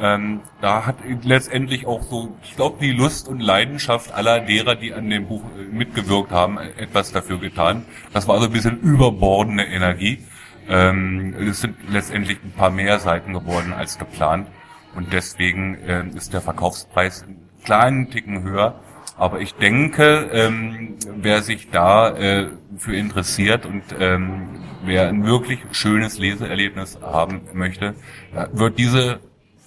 [0.00, 4.92] Ähm, da hat letztendlich auch so, ich glaube, die Lust und Leidenschaft aller derer, die
[4.94, 7.84] an dem Buch äh, mitgewirkt haben, etwas dafür getan.
[8.12, 10.24] Das war also ein bisschen überbordene Energie.
[10.68, 14.48] Ähm, es sind letztendlich ein paar mehr Seiten geworden als geplant.
[14.94, 17.24] Und deswegen äh, ist der Verkaufspreis
[17.68, 18.76] kleinen Ticken höher.
[19.18, 22.48] Aber ich denke, ähm, wer sich da äh,
[22.78, 24.48] für interessiert und ähm,
[24.84, 27.94] wer ein wirklich schönes Leseerlebnis haben möchte,
[28.34, 29.20] äh, wird diese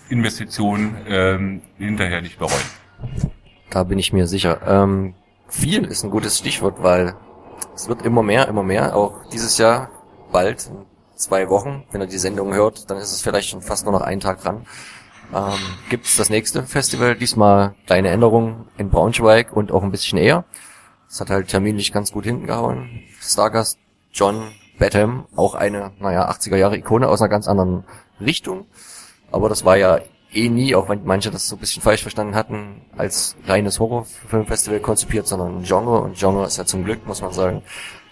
[0.10, 2.70] Investition ähm, hinterher nicht bereuen.
[3.70, 4.62] Da bin ich mir sicher.
[4.66, 5.14] Ähm,
[5.48, 7.14] viel ist ein gutes Stichwort, weil
[7.76, 8.96] es wird immer mehr, immer mehr.
[8.96, 9.90] Auch dieses Jahr
[10.32, 10.86] bald, in
[11.18, 14.02] zwei Wochen, wenn er die Sendung hört, dann ist es vielleicht schon fast nur noch
[14.02, 14.66] einen Tag dran.
[15.34, 15.60] Ähm,
[15.90, 20.44] Gibt es das nächste Festival, diesmal kleine Änderungen in Braunschweig und auch ein bisschen eher.
[21.10, 23.04] Es hat halt terminlich ganz gut hinten gehauen.
[23.22, 23.80] Stargast
[24.14, 27.84] John Batham, auch eine, naja, 80er Jahre Ikone aus einer ganz anderen
[28.20, 28.66] Richtung.
[29.32, 30.00] Aber das war ja
[30.34, 34.80] eh nie, auch wenn manche das so ein bisschen falsch verstanden hatten, als reines Horrorfilmfestival
[34.80, 36.02] konzipiert, sondern Genre.
[36.02, 37.62] Und Genre ist ja zum Glück, muss man sagen,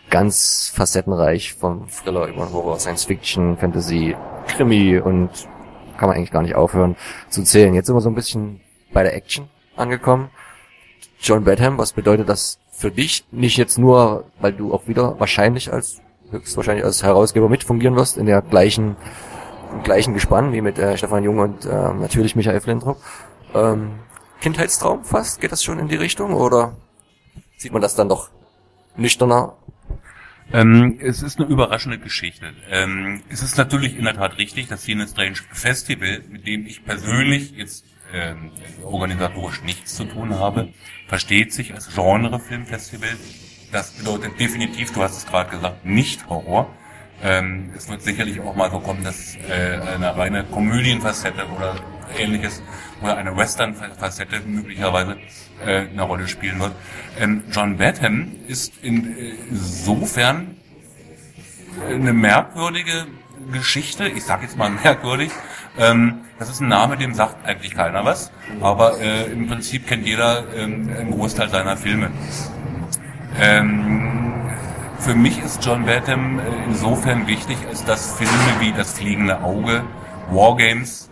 [0.10, 4.16] ganz facettenreich vom Thriller über Horror, Science Fiction, Fantasy,
[4.48, 5.30] Krimi und
[6.00, 6.96] kann man eigentlich gar nicht aufhören
[7.30, 7.74] zu zählen.
[7.74, 8.62] Jetzt sind wir so ein bisschen
[8.94, 10.30] bei der Action angekommen.
[11.22, 13.26] John Badham, was bedeutet das für dich?
[13.32, 18.26] Nicht jetzt nur, weil du auch wieder wahrscheinlich als höchstwahrscheinlich als Herausgeber mitfungieren wirst in
[18.26, 18.96] der gleichen
[19.74, 22.98] im gleichen Gespann wie mit äh, Stefan Jung und äh, natürlich Michael Flintrop.
[23.54, 23.92] Ähm,
[24.42, 25.42] Kindheitstraum fast?
[25.42, 26.74] Geht das schon in die Richtung oder
[27.58, 28.30] sieht man das dann doch
[28.96, 29.54] nüchterner?
[30.52, 32.54] Ähm, es ist eine überraschende Geschichte.
[32.72, 36.84] Ähm, es ist natürlich in der Tat richtig, das Cine Strange Festival, mit dem ich
[36.84, 38.52] persönlich jetzt ähm,
[38.84, 40.70] organisatorisch nichts zu tun habe,
[41.08, 43.10] versteht sich als Genre-Filmfestival.
[43.72, 46.74] Das bedeutet definitiv, du hast es gerade gesagt, nicht Horror.
[47.22, 51.76] Ähm, es wird sicherlich auch mal so kommen, dass äh, eine reine Komödienfacette oder
[52.18, 52.62] ähnliches
[53.02, 55.18] oder eine Western-Facette möglicherweise
[55.66, 56.74] äh, eine Rolle spielen wird.
[57.20, 60.56] Ähm, John Badham ist insofern
[61.88, 63.08] äh, eine merkwürdige
[63.52, 65.32] Geschichte, ich sage jetzt mal merkwürdig,
[65.78, 68.32] ähm, das ist ein Name, dem sagt eigentlich keiner was,
[68.62, 72.12] aber äh, im Prinzip kennt jeder ähm, einen Großteil seiner Filme.
[73.40, 74.50] Ähm,
[75.00, 79.84] für mich ist John Badham äh, insofern wichtig, als dass Filme wie Das fliegende Auge,
[80.30, 81.09] Wargames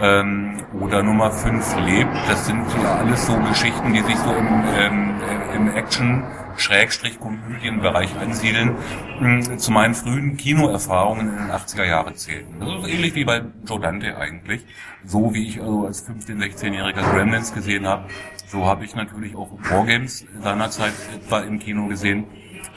[0.00, 4.64] ähm, oder Nummer 5 lebt, das sind so alles so Geschichten, die sich so im,
[4.78, 5.14] ähm,
[5.54, 6.24] im Action
[6.58, 8.76] Schrägstrich-Komödienbereich ansiedeln,
[9.20, 12.46] mh, zu meinen frühen Kinoerfahrungen in den 80er Jahren zählen.
[12.58, 14.64] Das ist ähnlich wie bei Joe Dante eigentlich.
[15.04, 18.08] So wie ich also als 15-, 16-jähriger Gremlins gesehen habe,
[18.46, 22.24] so habe ich natürlich auch Wargames seinerzeit etwa im Kino gesehen.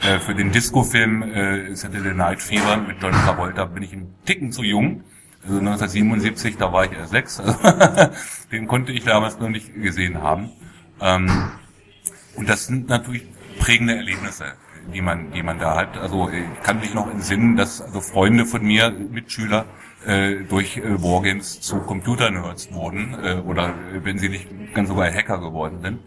[0.02, 4.52] Äh, für den Disco-Film äh, Saturday Night Fever mit John Travolta bin ich ein Ticken
[4.52, 5.04] zu jung.
[5.42, 7.40] Also 1977, da war ich erst sechs.
[7.40, 7.56] Also
[8.52, 10.50] den konnte ich damals noch nicht gesehen haben.
[11.00, 11.50] Ähm,
[12.36, 13.24] und das sind natürlich
[13.58, 14.52] prägende Erlebnisse,
[14.92, 15.96] die man, die man da hat.
[15.96, 19.66] Also ich kann mich noch entsinnen, dass also Freunde von mir, Mitschüler,
[20.06, 25.12] äh, durch äh, Wargames zu Computernerds wurden äh, oder äh, wenn sie nicht ganz sogar
[25.12, 25.98] Hacker geworden sind.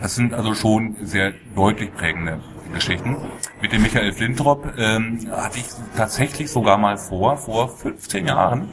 [0.00, 2.40] Das sind also schon sehr deutlich prägende
[2.72, 3.16] Geschichten.
[3.60, 5.66] Mit dem Michael Flintrop ähm, hatte ich
[5.96, 8.70] tatsächlich sogar mal vor, vor 15 Jahren,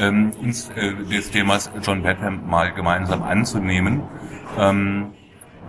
[0.00, 4.02] ähm, uns äh, des Themas John Badham mal gemeinsam anzunehmen.
[4.58, 5.12] Ähm,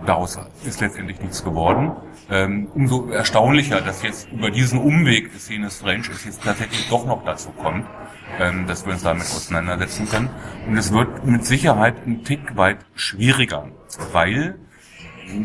[0.06, 1.92] daraus ist letztendlich nichts geworden.
[2.30, 7.24] Ähm, umso erstaunlicher, dass jetzt über diesen Umweg Szene Strange es jetzt tatsächlich doch noch
[7.24, 7.86] dazu kommt,
[8.40, 10.30] ähm, dass wir uns damit auseinandersetzen können.
[10.66, 13.68] Und es wird mit Sicherheit ein Tick weit schwieriger,
[14.12, 14.56] weil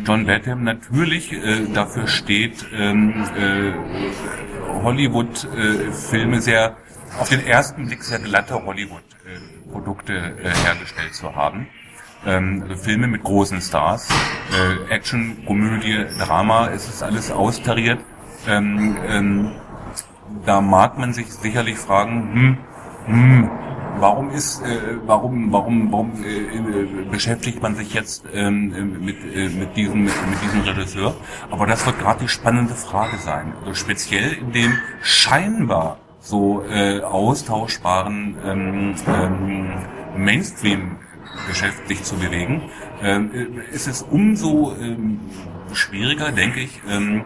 [0.06, 3.72] John Badham natürlich äh, dafür steht, ähm, äh,
[4.82, 6.76] Hollywood-Filme äh, sehr,
[7.18, 11.66] auf den ersten Blick sehr glatte Hollywood-Produkte äh, hergestellt zu haben.
[12.26, 14.08] Ähm, also Filme mit großen Stars,
[14.52, 18.00] äh, Action, Komödie, Drama, es ist alles austariert.
[18.46, 19.50] Ähm, ähm,
[20.44, 22.58] da mag man sich sicherlich fragen, hm,
[23.06, 23.50] hm,
[23.98, 29.48] warum ist, äh, warum, warum, warum äh, äh, beschäftigt man sich jetzt ähm, mit, äh,
[29.48, 31.14] mit, diesem, mit, mit diesem Regisseur?
[31.50, 33.52] Aber das wird gerade die spannende Frage sein.
[33.60, 39.72] Also speziell in dem scheinbar so äh, austauschbaren ähm, ähm,
[40.16, 40.96] Mainstream
[41.48, 42.70] Geschäft sich zu bewegen,
[43.02, 45.20] ähm, äh, ist es umso ähm,
[45.72, 47.24] schwieriger, denke ich, ähm,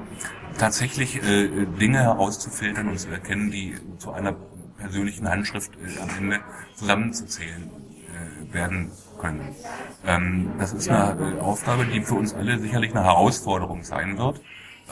[0.58, 4.34] tatsächlich äh, Dinge herauszufiltern und zu erkennen, die zu einer
[4.78, 6.40] persönlichen Handschrift äh, am Ende
[6.74, 9.54] zusammenzuzählen äh, werden können.
[10.58, 14.42] Das ist eine Aufgabe, die für uns alle sicherlich eine Herausforderung sein wird.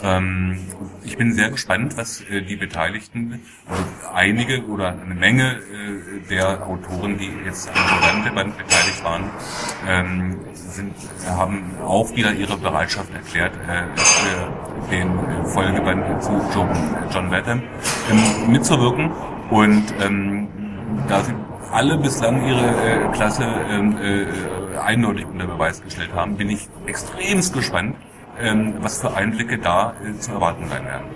[0.02, 0.58] Ähm,
[1.04, 3.84] ich bin sehr gespannt, was äh, die Beteiligten, also
[4.14, 9.24] einige oder eine Menge äh, der Autoren, die jetzt an der Band beteiligt waren,
[9.86, 10.94] ähm, sind,
[11.28, 16.68] haben auch wieder ihre Bereitschaft erklärt, äh, für den äh, Folgeband zu John,
[17.12, 17.62] John Batham
[18.10, 19.10] ähm, mitzuwirken.
[19.50, 20.48] Und ähm,
[21.08, 21.34] da sie
[21.70, 27.52] alle bislang ihre äh, Klasse ähm, äh, eindeutig unter Beweis gestellt haben, bin ich extremst
[27.52, 27.96] gespannt,
[28.38, 31.06] ähm, was für Einblicke da äh, zu erwarten sein werden.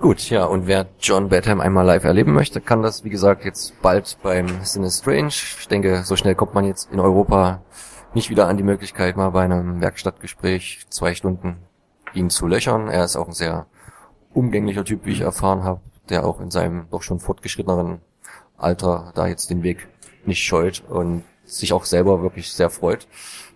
[0.00, 3.82] Gut, ja, und wer John Badham einmal live erleben möchte, kann das, wie gesagt, jetzt
[3.82, 5.28] bald beim Cine Strange.
[5.28, 7.60] Ich denke, so schnell kommt man jetzt in Europa
[8.14, 11.58] nicht wieder an die Möglichkeit, mal bei einem Werkstattgespräch zwei Stunden
[12.14, 12.88] ihn zu löchern.
[12.88, 13.66] Er ist auch ein sehr
[14.32, 18.00] umgänglicher Typ, wie ich erfahren habe, der auch in seinem doch schon fortgeschritteneren
[18.56, 19.86] Alter da jetzt den Weg
[20.24, 23.06] nicht scheut und sich auch selber wirklich sehr freut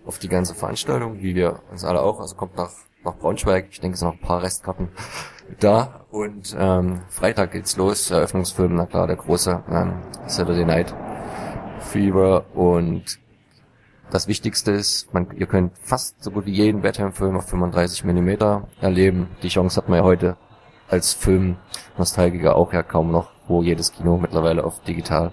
[0.05, 2.19] auf die ganze Veranstaltung, wie wir uns alle auch.
[2.19, 2.71] Also kommt nach,
[3.03, 3.67] nach Braunschweig.
[3.71, 4.89] Ich denke, es sind noch ein paar Restkarten
[5.59, 6.05] da.
[6.11, 8.11] Und ähm, Freitag geht's los.
[8.11, 10.93] Eröffnungsfilm, na klar, der große ähm, Saturday Night
[11.79, 12.45] Fever.
[12.53, 13.19] Und
[14.11, 18.67] das Wichtigste ist, man, ihr könnt fast so gut wie jeden Batman-Film auf 35 Millimeter
[18.79, 19.29] erleben.
[19.43, 20.37] Die Chance hat man ja heute
[20.87, 25.31] als Film-Nostalgiker auch ja kaum noch, wo jedes Kino mittlerweile auf digital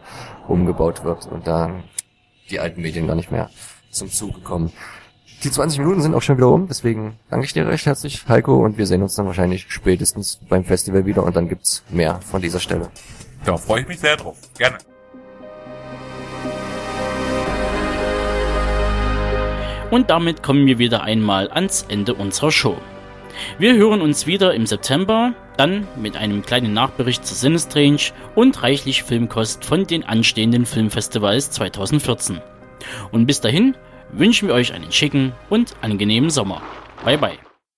[0.49, 1.71] umgebaut wird und da
[2.51, 3.51] die alten Medien gar nicht mehr
[3.93, 4.73] zum Zuge kommen.
[5.45, 8.65] Die 20 Minuten sind auch schon wieder um, deswegen danke ich dir recht herzlich, Heiko,
[8.65, 12.41] und wir sehen uns dann wahrscheinlich spätestens beim Festival wieder und dann gibt's mehr von
[12.41, 12.91] dieser Stelle.
[13.45, 14.39] Da freue ich mich sehr drauf.
[14.57, 14.79] Gerne.
[19.91, 22.77] Und damit kommen wir wieder einmal ans Ende unserer Show.
[23.59, 29.03] Wir hören uns wieder im September, dann mit einem kleinen Nachbericht zu Sinistrange und reichlich
[29.03, 32.41] Filmkost von den anstehenden Filmfestivals 2014.
[33.11, 33.75] Und bis dahin
[34.13, 36.63] wünschen wir euch einen schicken und angenehmen Sommer.
[37.05, 37.52] Bye bye.